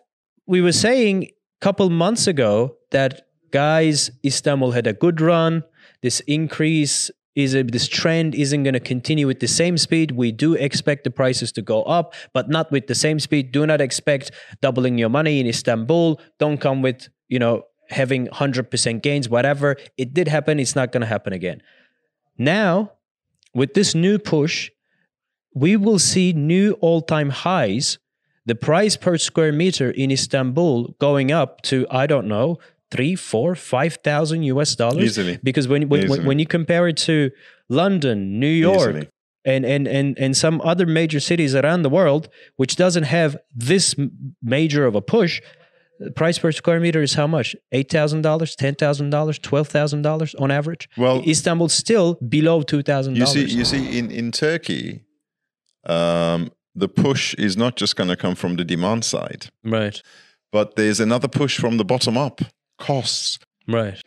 we 0.47 0.61
were 0.61 0.71
saying 0.71 1.23
a 1.23 1.29
couple 1.61 1.89
months 1.89 2.27
ago 2.27 2.75
that 2.91 3.27
guys 3.51 4.11
istanbul 4.25 4.71
had 4.71 4.87
a 4.87 4.93
good 4.93 5.21
run 5.21 5.63
this 6.01 6.19
increase 6.21 7.11
is 7.35 7.53
a, 7.53 7.63
this 7.63 7.87
trend 7.87 8.33
isn't 8.33 8.63
going 8.63 8.73
to 8.73 8.79
continue 8.79 9.27
with 9.27 9.39
the 9.39 9.47
same 9.47 9.77
speed 9.77 10.11
we 10.11 10.31
do 10.31 10.53
expect 10.53 11.03
the 11.03 11.11
prices 11.11 11.51
to 11.51 11.61
go 11.61 11.83
up 11.83 12.13
but 12.33 12.49
not 12.49 12.71
with 12.71 12.87
the 12.87 12.95
same 12.95 13.19
speed 13.19 13.51
do 13.51 13.65
not 13.65 13.81
expect 13.81 14.31
doubling 14.61 14.97
your 14.97 15.09
money 15.09 15.39
in 15.39 15.47
istanbul 15.47 16.19
don't 16.39 16.59
come 16.59 16.81
with 16.81 17.07
you 17.27 17.39
know 17.39 17.63
having 17.89 18.27
100% 18.27 19.01
gains 19.01 19.29
whatever 19.29 19.75
it 19.97 20.13
did 20.13 20.27
happen 20.27 20.59
it's 20.59 20.75
not 20.75 20.91
going 20.91 21.01
to 21.01 21.07
happen 21.07 21.33
again 21.33 21.61
now 22.37 22.91
with 23.53 23.73
this 23.73 23.95
new 23.95 24.17
push 24.17 24.69
we 25.53 25.77
will 25.77 25.99
see 25.99 26.33
new 26.33 26.73
all-time 26.81 27.29
highs 27.29 27.97
the 28.45 28.55
price 28.55 28.95
per 28.95 29.17
square 29.17 29.51
meter 29.51 29.89
in 29.89 30.11
Istanbul 30.11 30.95
going 30.99 31.31
up 31.31 31.61
to 31.63 31.87
I 31.89 32.05
don't 32.05 32.27
know 32.27 32.59
three, 32.91 33.15
four, 33.15 33.55
five 33.55 33.95
thousand 34.03 34.43
US 34.43 34.75
dollars 34.75 35.03
Easily. 35.03 35.39
Because 35.43 35.67
when 35.67 35.89
when, 35.89 36.01
when 36.01 36.03
Easily. 36.03 36.27
when 36.27 36.39
you 36.39 36.45
compare 36.45 36.87
it 36.87 36.97
to 36.97 37.31
London, 37.69 38.39
New 38.39 38.47
York, 38.47 38.89
Easily. 38.89 39.09
and 39.45 39.65
and 39.65 39.87
and 39.87 40.17
and 40.19 40.37
some 40.37 40.61
other 40.61 40.85
major 40.85 41.19
cities 41.19 41.55
around 41.55 41.81
the 41.81 41.89
world, 41.89 42.29
which 42.57 42.75
doesn't 42.75 43.03
have 43.03 43.37
this 43.53 43.95
major 44.41 44.85
of 44.85 44.95
a 44.95 45.01
push, 45.01 45.41
the 45.99 46.11
price 46.11 46.37
per 46.39 46.51
square 46.51 46.79
meter 46.79 47.01
is 47.01 47.13
how 47.13 47.27
much? 47.27 47.55
Eight 47.71 47.89
thousand 47.91 48.21
dollars, 48.21 48.55
ten 48.55 48.75
thousand 48.75 49.09
dollars, 49.11 49.39
twelve 49.39 49.67
thousand 49.67 50.01
dollars 50.01 50.35
on 50.35 50.51
average. 50.51 50.89
Well- 50.97 51.23
Istanbul's 51.27 51.73
still 51.73 52.15
below 52.15 52.61
two 52.61 52.81
thousand 52.83 53.15
You 53.17 53.25
see, 53.25 53.45
you 53.45 53.65
see, 53.65 53.97
in 53.97 54.11
in 54.11 54.31
Turkey, 54.31 55.01
um, 55.85 56.51
the 56.75 56.87
push 56.87 57.33
is 57.35 57.55
not 57.55 57.75
just 57.77 57.95
going 57.95 58.09
to 58.09 58.15
come 58.15 58.35
from 58.35 58.55
the 58.57 58.65
demand 58.65 59.05
side, 59.05 59.47
Right, 59.63 60.01
but 60.51 60.75
there's 60.75 60.99
another 60.99 61.27
push 61.27 61.57
from 61.59 61.77
the 61.77 61.85
bottom 61.85 62.17
up. 62.17 62.41
Costs. 62.77 63.39
right, 63.67 63.97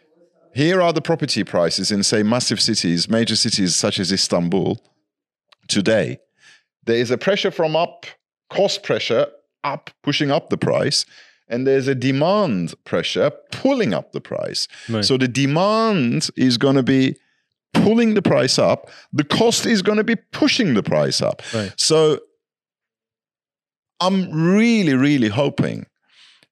Here 0.54 0.82
are 0.82 0.92
the 0.92 1.00
property 1.00 1.42
prices 1.44 1.90
in, 1.90 2.02
say, 2.02 2.22
massive 2.22 2.60
cities, 2.60 3.08
major 3.08 3.36
cities 3.36 3.74
such 3.74 3.98
as 3.98 4.12
Istanbul 4.12 4.78
today. 5.68 6.18
There 6.84 6.96
is 6.96 7.10
a 7.10 7.16
pressure 7.18 7.50
from 7.50 7.74
up, 7.76 8.04
cost 8.50 8.82
pressure 8.82 9.26
up, 9.64 9.90
pushing 10.02 10.30
up 10.30 10.50
the 10.50 10.58
price, 10.58 11.04
and 11.48 11.66
there's 11.66 11.88
a 11.88 11.94
demand 11.94 12.74
pressure 12.84 13.30
pulling 13.50 13.94
up 13.94 14.12
the 14.12 14.20
price. 14.20 14.68
Right. 14.88 15.04
So 15.04 15.16
the 15.16 15.28
demand 15.28 16.28
is 16.36 16.58
going 16.58 16.76
to 16.76 16.82
be 16.82 17.16
pulling 17.74 18.14
the 18.14 18.22
price 18.22 18.58
up, 18.58 18.90
the 19.12 19.24
cost 19.24 19.66
is 19.66 19.82
going 19.82 19.98
to 19.98 20.04
be 20.04 20.16
pushing 20.16 20.74
the 20.74 20.82
price 20.82 21.20
up. 21.20 21.42
Right. 21.54 21.72
So 21.76 22.20
I'm 24.00 24.30
really, 24.30 24.94
really 24.94 25.28
hoping 25.28 25.86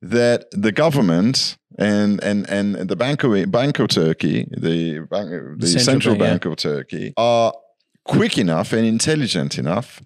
that 0.03 0.47
the 0.53 0.73
government 0.73 1.57
and 1.79 2.23
and 2.23 2.49
and 2.49 2.89
the 2.89 2.97
Bank 2.97 3.25
of 3.25 3.51
Bank 3.51 3.79
of 3.79 3.89
Turkey, 3.89 4.47
the 4.51 5.01
bank, 5.11 5.31
the, 5.59 5.67
central 5.67 5.85
central, 5.85 6.15
bank, 6.15 6.21
yeah. 6.23 6.31
bank 6.31 6.45
of 6.47 6.57
Turkey, 6.57 7.13
are 7.17 7.53
quick 8.05 8.39
enough 8.39 8.73
and 8.73 8.87
intelligent 8.87 9.59
enough 9.59 10.03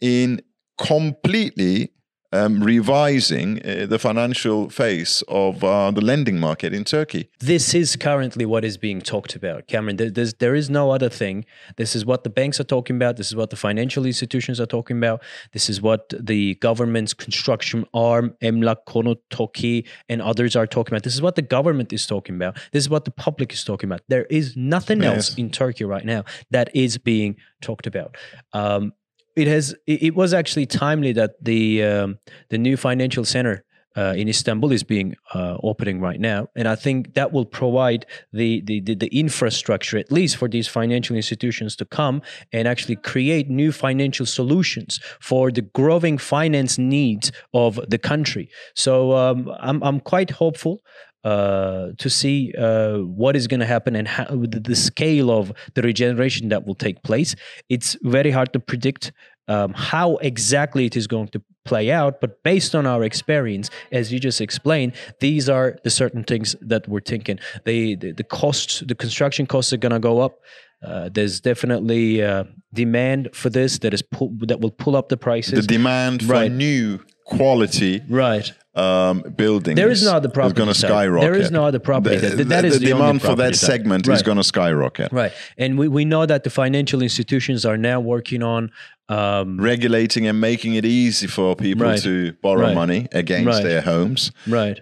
in 0.00 0.42
completely 0.78 1.92
um, 2.32 2.62
revising 2.62 3.60
uh, 3.64 3.86
the 3.86 3.98
financial 3.98 4.70
face 4.70 5.22
of 5.28 5.62
uh, 5.62 5.90
the 5.90 6.00
lending 6.00 6.40
market 6.40 6.72
in 6.72 6.84
Turkey. 6.84 7.28
this 7.40 7.74
is 7.74 7.96
currently 7.96 8.46
what 8.46 8.64
is 8.64 8.76
being 8.76 9.00
talked 9.00 9.34
about, 9.36 9.66
Cameron. 9.66 9.96
There, 9.96 10.10
there's, 10.10 10.34
there 10.34 10.54
is 10.54 10.70
no 10.70 10.90
other 10.90 11.08
thing. 11.08 11.44
This 11.76 11.94
is 11.94 12.04
what 12.06 12.24
the 12.24 12.30
banks 12.30 12.58
are 12.60 12.64
talking 12.64 12.96
about. 12.96 13.16
This 13.16 13.28
is 13.28 13.36
what 13.36 13.50
the 13.50 13.56
financial 13.56 14.06
institutions 14.06 14.60
are 14.60 14.66
talking 14.66 14.96
about. 14.96 15.22
This 15.52 15.68
is 15.68 15.82
what 15.82 16.12
the 16.18 16.54
government's 16.56 17.14
construction 17.14 17.86
arm, 17.92 18.34
Emlak 18.42 18.84
Konut 18.86 19.18
Toki, 19.30 19.86
and 20.08 20.22
others 20.22 20.56
are 20.56 20.66
talking 20.66 20.94
about. 20.94 21.02
This 21.02 21.14
is 21.14 21.22
what 21.22 21.36
the 21.36 21.42
government 21.42 21.92
is 21.92 22.06
talking 22.06 22.36
about. 22.36 22.56
This 22.72 22.84
is 22.84 22.90
what 22.90 23.04
the 23.04 23.10
public 23.10 23.52
is 23.52 23.64
talking 23.64 23.88
about. 23.88 24.00
There 24.08 24.24
is 24.24 24.56
nothing 24.56 25.02
else 25.02 25.34
in 25.36 25.50
Turkey 25.50 25.84
right 25.84 26.04
now 26.04 26.24
that 26.50 26.74
is 26.74 26.98
being 26.98 27.36
talked 27.60 27.86
about. 27.86 28.16
Um, 28.52 28.92
it 29.36 29.48
has. 29.48 29.74
It, 29.86 30.14
was 30.14 30.34
actually 30.34 30.66
timely 30.66 31.12
that 31.12 31.42
the 31.42 31.82
um, 31.82 32.18
the 32.50 32.58
new 32.58 32.76
financial 32.76 33.24
center 33.24 33.64
uh, 33.96 34.14
in 34.16 34.28
Istanbul 34.28 34.72
is 34.72 34.82
being 34.82 35.16
uh, 35.34 35.56
opening 35.62 36.00
right 36.00 36.20
now, 36.20 36.48
and 36.56 36.68
I 36.68 36.74
think 36.74 37.14
that 37.14 37.32
will 37.32 37.44
provide 37.44 38.06
the, 38.32 38.62
the 38.62 38.80
the 38.80 38.94
the 38.94 39.18
infrastructure 39.18 39.98
at 39.98 40.12
least 40.12 40.36
for 40.36 40.48
these 40.48 40.68
financial 40.68 41.16
institutions 41.16 41.76
to 41.76 41.84
come 41.84 42.22
and 42.52 42.68
actually 42.68 42.96
create 42.96 43.48
new 43.48 43.72
financial 43.72 44.26
solutions 44.26 45.00
for 45.20 45.50
the 45.50 45.62
growing 45.62 46.18
finance 46.18 46.78
needs 46.78 47.32
of 47.54 47.80
the 47.88 47.98
country. 47.98 48.48
So 48.74 49.16
um, 49.16 49.50
I'm 49.60 49.82
I'm 49.82 50.00
quite 50.00 50.30
hopeful. 50.30 50.82
Uh, 51.24 51.92
to 51.98 52.10
see 52.10 52.52
uh, 52.58 52.96
what 52.98 53.36
is 53.36 53.46
going 53.46 53.60
to 53.60 53.66
happen 53.66 53.94
and 53.94 54.08
how, 54.08 54.24
the, 54.24 54.58
the 54.58 54.74
scale 54.74 55.30
of 55.30 55.52
the 55.74 55.82
regeneration 55.82 56.48
that 56.48 56.66
will 56.66 56.74
take 56.74 57.00
place. 57.04 57.36
It's 57.68 57.96
very 58.02 58.32
hard 58.32 58.52
to 58.54 58.58
predict 58.58 59.12
um, 59.46 59.72
how 59.72 60.16
exactly 60.16 60.84
it 60.84 60.96
is 60.96 61.06
going 61.06 61.28
to 61.28 61.40
play 61.64 61.92
out. 61.92 62.20
But 62.20 62.42
based 62.42 62.74
on 62.74 62.86
our 62.86 63.04
experience, 63.04 63.70
as 63.92 64.12
you 64.12 64.18
just 64.18 64.40
explained, 64.40 64.94
these 65.20 65.48
are 65.48 65.78
the 65.84 65.90
certain 65.90 66.24
things 66.24 66.56
that 66.60 66.88
we're 66.88 67.00
thinking. 67.00 67.38
They, 67.64 67.94
the, 67.94 68.10
the 68.10 68.24
costs, 68.24 68.80
the 68.80 68.96
construction 68.96 69.46
costs 69.46 69.72
are 69.72 69.76
going 69.76 69.92
to 69.92 70.00
go 70.00 70.18
up. 70.18 70.40
Uh, 70.84 71.08
there's 71.08 71.40
definitely 71.40 72.20
uh, 72.20 72.42
demand 72.74 73.28
for 73.32 73.48
this 73.48 73.78
that 73.78 73.94
is 73.94 74.02
pull, 74.02 74.32
that 74.40 74.60
will 74.60 74.72
pull 74.72 74.96
up 74.96 75.08
the 75.08 75.16
prices. 75.16 75.52
The 75.52 75.62
demand 75.62 76.24
for 76.24 76.32
Right. 76.32 76.50
new 76.50 76.98
quality 77.24 78.02
right. 78.08 78.52
um, 78.74 79.22
buildings 79.36 79.76
There 79.76 79.90
is 79.90 80.04
no 80.04 80.12
other 80.14 80.28
property 80.28 80.52
is 80.54 80.64
going 80.64 80.68
to 80.74 80.74
skyrocket. 80.74 81.30
There 81.32 81.40
is 81.40 81.50
no 81.50 81.64
other 81.64 81.78
property 81.78 82.16
The, 82.16 82.36
type. 82.36 82.46
That 82.48 82.64
is 82.64 82.74
the 82.74 82.80
the 82.80 82.86
demand 82.86 83.20
for 83.22 83.34
that 83.36 83.54
type. 83.54 83.54
segment 83.54 84.08
is 84.08 84.22
going 84.22 84.38
to 84.38 84.44
skyrocket. 84.44 85.12
Right. 85.12 85.32
And 85.58 85.78
we, 85.78 85.88
we 85.88 86.04
know 86.04 86.26
that 86.26 86.44
the 86.44 86.50
financial 86.50 87.02
institutions 87.02 87.64
are 87.64 87.76
now 87.76 88.00
working 88.00 88.42
on 88.42 88.70
um, 89.08 89.60
Regulating 89.60 90.26
and 90.26 90.40
making 90.40 90.74
it 90.74 90.84
easy 90.84 91.26
for 91.26 91.54
people 91.56 91.86
Right. 91.86 92.00
to 92.02 92.32
borrow 92.42 92.62
Right. 92.68 92.74
money 92.74 93.08
against 93.12 93.46
Right. 93.46 93.62
their 93.64 93.82
homes. 93.82 94.32
right. 94.46 94.80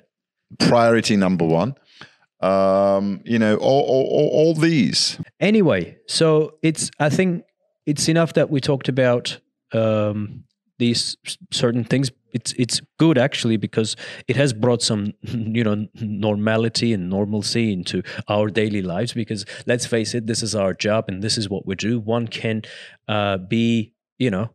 Priority 0.58 1.16
number 1.16 1.44
one. 1.46 1.74
Um, 2.40 3.20
you 3.24 3.38
know, 3.38 3.56
all, 3.56 3.82
all, 3.82 4.06
all, 4.10 4.28
all 4.32 4.54
these. 4.54 5.18
anyway 5.40 5.98
so 6.06 6.54
it's 6.62 6.90
i 6.98 7.10
think 7.10 7.44
it's 7.84 8.08
enough 8.08 8.32
that 8.32 8.48
we 8.48 8.60
talked 8.60 8.88
about 8.88 9.38
um, 9.72 10.44
these 10.78 11.18
certain 11.50 11.84
things 11.84 12.10
it's 12.32 12.52
it's 12.52 12.80
good 12.98 13.18
actually 13.18 13.56
because 13.56 13.96
it 14.28 14.36
has 14.36 14.52
brought 14.52 14.82
some 14.82 15.12
you 15.22 15.64
know 15.64 15.86
normality 16.00 16.92
and 16.92 17.10
normalcy 17.10 17.72
into 17.72 18.02
our 18.28 18.48
daily 18.48 18.82
lives 18.82 19.12
because 19.12 19.44
let's 19.66 19.86
face 19.86 20.14
it 20.14 20.26
this 20.26 20.42
is 20.42 20.54
our 20.54 20.74
job 20.74 21.04
and 21.08 21.22
this 21.22 21.38
is 21.38 21.48
what 21.48 21.66
we 21.66 21.74
do. 21.74 22.00
One 22.00 22.28
can 22.28 22.62
uh, 23.08 23.38
be 23.38 23.94
you 24.18 24.30
know 24.30 24.50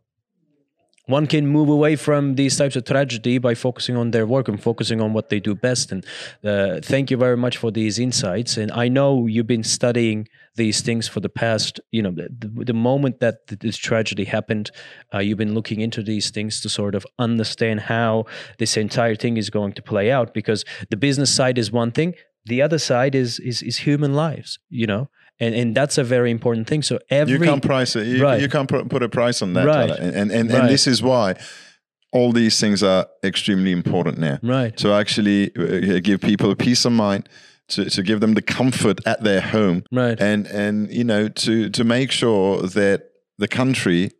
one 1.06 1.26
can 1.28 1.46
move 1.46 1.68
away 1.68 1.94
from 1.96 2.34
these 2.34 2.56
types 2.56 2.74
of 2.74 2.84
tragedy 2.84 3.38
by 3.38 3.54
focusing 3.54 3.96
on 3.96 4.10
their 4.10 4.26
work 4.26 4.48
and 4.48 4.60
focusing 4.60 5.00
on 5.00 5.12
what 5.12 5.28
they 5.28 5.38
do 5.38 5.54
best. 5.54 5.92
And 5.92 6.04
uh, 6.44 6.80
thank 6.82 7.10
you 7.10 7.16
very 7.16 7.36
much 7.36 7.56
for 7.56 7.70
these 7.70 7.98
insights. 7.98 8.56
And 8.56 8.72
I 8.72 8.88
know 8.88 9.26
you've 9.26 9.46
been 9.46 9.62
studying 9.62 10.28
these 10.56 10.80
things 10.80 11.06
for 11.06 11.20
the 11.20 11.28
past, 11.28 11.80
you 11.92 12.02
know, 12.02 12.10
the, 12.10 12.64
the 12.64 12.72
moment 12.72 13.20
that 13.20 13.46
this 13.46 13.76
tragedy 13.76 14.24
happened, 14.24 14.72
uh, 15.14 15.18
you've 15.18 15.38
been 15.38 15.54
looking 15.54 15.80
into 15.80 16.02
these 16.02 16.30
things 16.30 16.60
to 16.62 16.68
sort 16.68 16.94
of 16.94 17.06
understand 17.18 17.80
how 17.80 18.24
this 18.58 18.76
entire 18.76 19.14
thing 19.14 19.36
is 19.36 19.48
going 19.48 19.74
to 19.74 19.82
play 19.82 20.10
out. 20.10 20.34
Because 20.34 20.64
the 20.90 20.96
business 20.96 21.32
side 21.32 21.56
is 21.56 21.70
one 21.70 21.92
thing, 21.92 22.14
the 22.46 22.62
other 22.62 22.78
side 22.78 23.14
is 23.14 23.38
is, 23.40 23.62
is 23.62 23.78
human 23.78 24.14
lives, 24.14 24.58
you 24.70 24.86
know 24.86 25.08
and 25.40 25.54
and 25.54 25.74
that's 25.74 25.98
a 25.98 26.04
very 26.04 26.30
important 26.30 26.66
thing. 26.66 26.82
So 26.82 26.98
every 27.10 27.34
you 27.34 27.40
can't 27.40 27.62
price 27.62 27.96
it. 27.96 28.06
You, 28.06 28.22
right. 28.22 28.40
you 28.40 28.48
can't 28.48 28.68
put, 28.68 28.88
put 28.88 29.02
a 29.02 29.08
price 29.08 29.42
on 29.42 29.52
that. 29.54 29.66
Right. 29.66 29.90
And 29.90 30.14
and 30.14 30.32
and, 30.32 30.50
Right. 30.50 30.60
and 30.60 30.68
this 30.68 30.86
is 30.86 31.02
why 31.02 31.34
all 32.12 32.32
these 32.32 32.58
things 32.58 32.82
are 32.82 33.06
extremely 33.22 33.72
important 33.72 34.18
now. 34.18 34.38
right, 34.42 34.74
To 34.78 34.92
actually 34.92 35.54
uh, 35.56 36.00
give 36.00 36.20
people 36.20 36.50
a 36.50 36.56
peace 36.56 36.84
of 36.86 36.92
mind, 36.92 37.28
to, 37.68 37.90
to 37.90 38.02
give 38.02 38.20
them 38.20 38.34
the 38.34 38.42
comfort 38.42 39.00
at 39.06 39.22
their 39.22 39.40
home, 39.40 39.82
right, 39.92 40.18
and 40.20 40.46
and 40.46 40.90
you 40.90 41.04
know 41.04 41.28
to 41.28 41.68
to 41.70 41.84
make 41.84 42.12
sure 42.12 42.62
that 42.62 43.10
the 43.38 43.48
country 43.48 44.10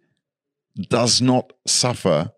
does 0.90 1.22
not 1.22 1.52
suffer 1.66 2.32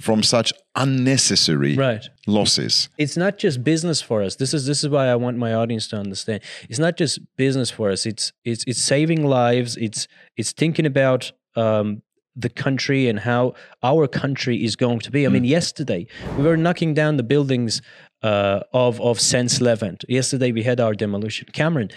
from 0.00 0.22
such 0.22 0.52
unnecessary 0.74 1.74
right. 1.76 2.08
losses. 2.26 2.88
It's 2.98 3.16
not 3.16 3.38
just 3.38 3.62
business 3.62 4.00
for 4.00 4.22
us. 4.22 4.36
This 4.36 4.54
is 4.54 4.66
this 4.66 4.82
is 4.82 4.88
why 4.90 5.06
I 5.08 5.16
want 5.16 5.36
my 5.36 5.52
audience 5.54 5.88
to 5.88 5.96
understand. 5.96 6.40
It's 6.68 6.78
not 6.78 6.96
just 6.96 7.18
business 7.36 7.70
for 7.70 7.90
us. 7.90 8.06
It's 8.06 8.32
it's 8.44 8.64
it's 8.66 8.80
saving 8.80 9.24
lives. 9.26 9.76
It's 9.76 10.08
it's 10.36 10.52
thinking 10.52 10.86
about 10.86 11.32
um, 11.56 12.02
the 12.34 12.48
country 12.48 13.08
and 13.08 13.18
how 13.20 13.54
our 13.82 14.08
country 14.08 14.64
is 14.64 14.76
going 14.76 15.00
to 15.00 15.10
be. 15.10 15.26
I 15.26 15.28
Mm. 15.28 15.32
mean, 15.32 15.44
yesterday 15.44 16.06
we 16.38 16.44
were 16.44 16.56
knocking 16.56 16.94
down 16.94 17.16
the 17.18 17.22
buildings 17.34 17.82
uh, 18.22 18.60
of 18.72 19.00
of 19.00 19.20
Sense 19.20 19.60
Levant. 19.60 20.04
Yesterday 20.08 20.52
we 20.52 20.62
had 20.62 20.80
our 20.80 20.94
demolition. 20.94 21.48
Cameron, 21.52 21.90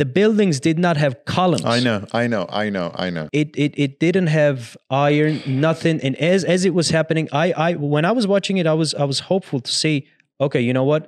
the 0.00 0.06
buildings 0.06 0.60
did 0.60 0.78
not 0.78 0.96
have 0.96 1.26
columns. 1.26 1.66
I 1.66 1.78
know, 1.78 2.06
I 2.10 2.26
know, 2.26 2.46
I 2.48 2.70
know, 2.70 2.90
I 2.94 3.10
know. 3.10 3.28
it 3.34 3.48
it 3.54 3.74
it 3.76 4.00
didn't 4.00 4.28
have 4.28 4.74
iron 4.88 5.42
nothing. 5.46 6.00
And 6.00 6.16
as 6.16 6.42
as 6.42 6.64
it 6.64 6.72
was 6.72 6.88
happening 6.88 7.28
i 7.32 7.52
i 7.68 7.74
when 7.74 8.06
i 8.10 8.12
was 8.18 8.26
watching 8.26 8.56
it 8.56 8.66
i 8.66 8.72
was 8.72 8.94
i 8.94 9.04
was 9.04 9.20
hopeful 9.30 9.60
to 9.60 9.70
see 9.70 10.06
okay 10.40 10.62
you 10.68 10.72
know 10.72 10.84
what? 10.84 11.02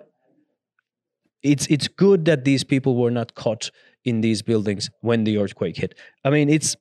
It's 1.42 1.66
it's 1.68 1.88
good 1.88 2.26
that 2.26 2.44
these 2.44 2.64
people 2.64 2.94
were 3.02 3.11
not 3.11 3.35
caught 3.35 3.70
in 4.05 4.20
these 4.20 4.42
buildings 4.42 4.90
when 5.00 5.24
the 5.24 5.38
earthquake 5.38 5.76
hit. 5.78 5.94
I 6.26 6.28
mean 6.28 6.50
it's 6.50 6.76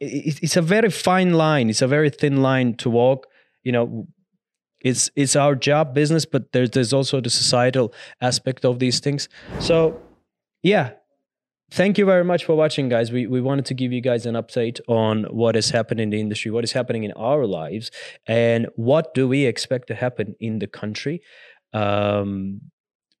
it, 0.00 0.42
it's 0.42 0.58
a 0.58 0.62
very 0.74 0.90
fine 0.90 1.32
line. 1.32 1.70
It's 1.70 1.80
a 1.82 1.88
very 1.88 2.10
thin 2.10 2.42
line 2.42 2.74
to 2.82 2.90
walk. 2.90 3.26
You 3.62 3.72
know 3.72 4.06
it's 4.80 5.10
it's 5.16 5.34
our 5.34 5.54
job 5.68 5.94
business 5.94 6.26
but 6.26 6.52
there's 6.52 6.70
there's 6.74 6.92
also 6.92 7.22
the 7.22 7.30
societal 7.30 7.94
aspect 8.20 8.66
of 8.66 8.80
these 8.80 9.00
things. 9.00 9.30
So 9.60 9.76
yeah 10.62 10.90
thank 11.70 11.98
you 11.98 12.04
very 12.04 12.24
much 12.24 12.44
for 12.44 12.54
watching 12.54 12.88
guys. 12.88 13.10
We, 13.10 13.26
we 13.26 13.40
wanted 13.40 13.64
to 13.66 13.74
give 13.74 13.92
you 13.92 14.00
guys 14.00 14.26
an 14.26 14.34
update 14.34 14.80
on 14.88 15.24
what 15.24 15.56
is 15.56 15.70
happening 15.70 16.04
in 16.04 16.10
the 16.10 16.20
industry 16.20 16.50
what 16.50 16.64
is 16.64 16.72
happening 16.72 17.04
in 17.04 17.12
our 17.12 17.46
lives 17.46 17.90
and 18.26 18.66
what 18.76 19.14
do 19.14 19.26
we 19.28 19.44
expect 19.44 19.88
to 19.88 19.94
happen 19.94 20.34
in 20.40 20.58
the 20.58 20.66
country. 20.66 21.20
Um, 21.72 22.60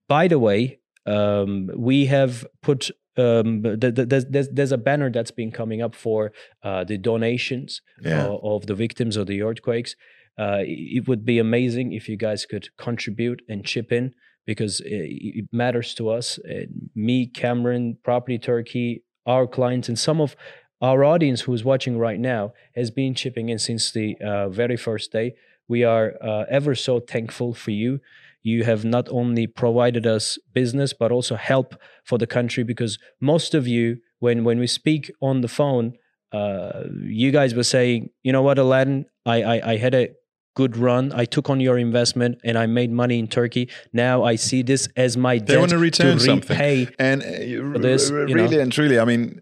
by 0.08 0.28
the 0.28 0.38
way 0.38 0.78
um, 1.06 1.70
we 1.76 2.06
have 2.06 2.46
put 2.62 2.90
um, 3.16 3.62
th- 3.62 3.94
th- 3.94 4.08
there's, 4.08 4.24
there's, 4.26 4.48
there's 4.50 4.72
a 4.72 4.78
banner 4.78 5.10
that's 5.10 5.30
been 5.30 5.50
coming 5.52 5.80
up 5.82 5.94
for 5.94 6.32
uh, 6.62 6.82
the 6.84 6.98
donations 6.98 7.80
Yeah. 8.02 8.26
uh, 8.26 8.36
of 8.42 8.66
the 8.66 8.74
victims 8.74 9.16
of 9.16 9.26
the 9.26 9.42
earthquakes. 9.42 9.94
Uh, 10.36 10.58
it 10.62 11.06
would 11.06 11.24
be 11.24 11.38
amazing 11.38 11.92
if 11.92 12.08
you 12.08 12.16
guys 12.16 12.44
could 12.44 12.68
contribute 12.76 13.42
and 13.48 13.64
chip 13.64 13.92
in 13.92 14.12
because 14.46 14.80
it, 14.80 14.88
it 14.90 15.44
matters 15.52 15.94
to 15.94 16.10
us. 16.10 16.38
Uh, 16.38 16.66
me, 16.94 17.26
Cameron, 17.26 17.98
Property 18.02 18.38
Turkey, 18.38 19.04
our 19.26 19.46
clients, 19.46 19.88
and 19.88 19.98
some 19.98 20.20
of 20.20 20.36
our 20.80 21.04
audience 21.04 21.42
who 21.42 21.54
is 21.54 21.64
watching 21.64 21.98
right 21.98 22.20
now 22.20 22.52
has 22.74 22.90
been 22.90 23.14
chipping 23.14 23.48
in 23.48 23.58
since 23.58 23.90
the 23.92 24.16
uh, 24.24 24.48
very 24.48 24.76
first 24.76 25.12
day. 25.12 25.34
We 25.66 25.82
are 25.82 26.14
uh, 26.20 26.44
ever 26.50 26.74
so 26.74 27.00
thankful 27.00 27.54
for 27.54 27.70
you. 27.70 28.00
You 28.42 28.64
have 28.64 28.84
not 28.84 29.08
only 29.08 29.46
provided 29.46 30.06
us 30.06 30.38
business, 30.52 30.92
but 30.92 31.10
also 31.10 31.36
help 31.36 31.74
for 32.04 32.18
the 32.18 32.26
country 32.26 32.64
because 32.64 32.98
most 33.20 33.54
of 33.54 33.66
you, 33.66 33.98
when, 34.18 34.44
when 34.44 34.58
we 34.58 34.66
speak 34.66 35.10
on 35.22 35.40
the 35.40 35.48
phone, 35.48 35.94
uh, 36.32 36.82
you 37.02 37.30
guys 37.30 37.54
were 37.54 37.62
saying, 37.62 38.10
you 38.22 38.32
know 38.32 38.42
what, 38.42 38.58
Aladdin, 38.58 39.06
I, 39.24 39.42
I, 39.42 39.70
I 39.72 39.76
had 39.78 39.94
a 39.94 40.10
good 40.54 40.76
run. 40.76 41.12
I 41.12 41.24
took 41.24 41.50
on 41.50 41.60
your 41.60 41.78
investment 41.78 42.40
and 42.44 42.56
I 42.56 42.66
made 42.66 42.90
money 42.90 43.18
in 43.18 43.26
Turkey. 43.28 43.68
Now 43.92 44.22
I 44.22 44.36
see 44.36 44.62
this 44.62 44.88
as 44.96 45.16
my 45.16 45.38
They 45.38 45.44
debt 45.54 45.58
want 45.58 45.70
to 45.70 45.78
return 45.78 46.18
something. 46.20 46.56
repay. 46.56 46.88
And 46.98 47.22
uh, 47.22 47.78
this, 47.78 48.10
r- 48.10 48.20
r- 48.20 48.26
know. 48.26 48.34
really 48.34 48.60
and 48.60 48.72
truly, 48.72 48.98
I 48.98 49.04
mean, 49.04 49.40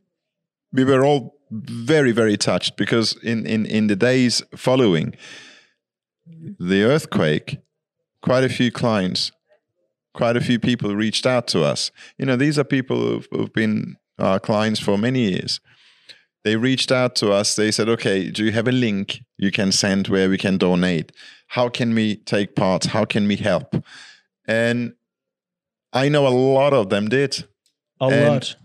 we 0.72 0.84
were 0.84 1.04
all 1.04 1.34
very, 1.50 2.12
very 2.12 2.36
touched 2.36 2.76
because 2.76 3.14
in, 3.22 3.46
in, 3.46 3.66
in 3.66 3.86
the 3.88 3.96
days 3.96 4.42
following 4.56 5.14
the 6.58 6.82
earthquake, 6.82 7.58
quite 8.22 8.44
a 8.44 8.48
few 8.48 8.70
clients, 8.72 9.32
quite 10.14 10.36
a 10.36 10.40
few 10.40 10.58
people 10.58 10.94
reached 10.96 11.26
out 11.26 11.46
to 11.48 11.62
us. 11.62 11.90
You 12.18 12.26
know, 12.26 12.36
these 12.36 12.58
are 12.58 12.64
people 12.64 12.96
who've, 12.96 13.28
who've 13.30 13.52
been 13.52 13.96
our 14.18 14.40
clients 14.40 14.80
for 14.80 14.96
many 14.96 15.30
years. 15.30 15.60
They 16.44 16.56
reached 16.56 16.90
out 16.90 17.14
to 17.16 17.30
us. 17.32 17.54
They 17.54 17.70
said, 17.70 17.88
okay, 17.88 18.30
do 18.30 18.44
you 18.44 18.52
have 18.52 18.66
a 18.66 18.72
link 18.72 19.20
you 19.38 19.50
can 19.50 19.70
send 19.72 20.08
where 20.08 20.28
we 20.28 20.38
can 20.38 20.58
donate? 20.58 21.12
How 21.48 21.68
can 21.68 21.94
we 21.94 22.16
take 22.16 22.56
part? 22.56 22.86
How 22.86 23.04
can 23.04 23.28
we 23.28 23.36
help? 23.36 23.76
And 24.46 24.94
I 25.92 26.08
know 26.08 26.26
a 26.26 26.30
lot 26.30 26.72
of 26.72 26.88
them 26.88 27.08
did. 27.08 27.44
A 28.00 28.06
And 28.06 28.28
lot. 28.28 28.56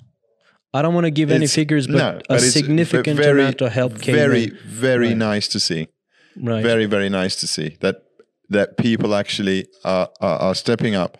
I 0.73 0.81
don't 0.81 0.93
want 0.93 1.05
to 1.05 1.11
give 1.11 1.31
any 1.31 1.47
figures, 1.47 1.87
but 1.87 1.95
no, 1.95 2.09
a 2.17 2.21
but 2.29 2.43
it's 2.43 2.53
significant 2.53 3.17
very, 3.17 3.41
amount 3.41 3.61
of 3.61 3.71
help 3.71 4.01
came 4.01 4.15
very, 4.15 4.43
in. 4.45 4.57
very 4.65 5.07
Right. 5.09 5.17
nice 5.17 5.47
to 5.49 5.59
see. 5.59 5.87
Right. 6.35 6.63
Very, 6.63 6.85
very 6.85 7.09
nice 7.09 7.35
to 7.37 7.47
see 7.47 7.77
that 7.81 8.03
that 8.49 8.77
people 8.77 9.13
actually 9.13 9.67
are, 9.83 10.09
are, 10.21 10.39
are 10.39 10.55
stepping 10.55 10.95
up 10.95 11.17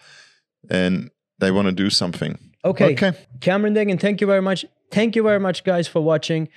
and 0.70 1.10
they 1.40 1.52
want 1.52 1.68
to 1.68 1.74
do 1.74 1.90
something. 1.90 2.38
Okay. 2.66 2.94
Okay. 2.94 3.14
Cameron 3.40 3.74
Deggin, 3.74 4.00
thank 4.00 4.22
you 4.22 4.28
very 4.28 4.42
much. 4.42 4.66
Thank 4.92 5.16
you 5.16 5.24
very 5.24 5.40
much, 5.40 5.64
guys, 5.64 5.88
for 5.88 6.02
watching. 6.02 6.50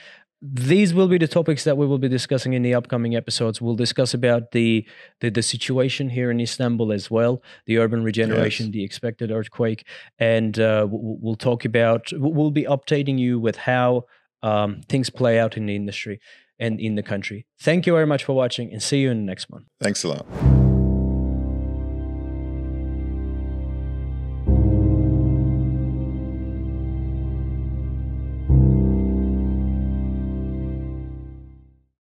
These 0.42 0.94
will 0.94 1.08
be 1.08 1.18
the 1.18 1.28
topics 1.28 1.64
that 1.64 1.76
we 1.76 1.86
will 1.86 1.98
be 1.98 2.08
discussing 2.08 2.54
in 2.54 2.62
the 2.62 2.72
upcoming 2.72 3.14
episodes. 3.14 3.60
We'll 3.60 3.76
discuss 3.76 4.14
about 4.14 4.52
the 4.52 4.86
the, 5.20 5.28
the 5.28 5.42
situation 5.42 6.08
here 6.08 6.30
in 6.30 6.40
Istanbul 6.40 6.92
as 6.92 7.10
well, 7.10 7.42
the 7.66 7.76
urban 7.76 8.02
regeneration, 8.02 8.66
Yes. 8.66 8.72
the 8.72 8.84
expected 8.84 9.30
earthquake, 9.30 9.86
and 10.18 10.58
uh, 10.58 10.86
we'll 10.90 11.36
talk 11.36 11.66
about. 11.66 12.10
We'll 12.14 12.50
be 12.52 12.64
updating 12.64 13.18
you 13.18 13.38
with 13.38 13.56
how 13.56 14.06
um, 14.42 14.80
things 14.88 15.10
play 15.10 15.38
out 15.38 15.58
in 15.58 15.66
the 15.66 15.76
industry 15.76 16.20
and 16.58 16.80
in 16.80 16.94
the 16.94 17.02
country. 17.02 17.44
Thank 17.60 17.86
you 17.86 17.92
very 17.92 18.06
much 18.06 18.24
for 18.24 18.32
watching, 18.32 18.72
and 18.72 18.82
see 18.82 19.00
you 19.02 19.10
in 19.10 19.18
the 19.18 19.26
next 19.26 19.50
one. 19.50 19.66
Thanks 19.78 20.04
a 20.04 20.08
lot. 20.08 20.69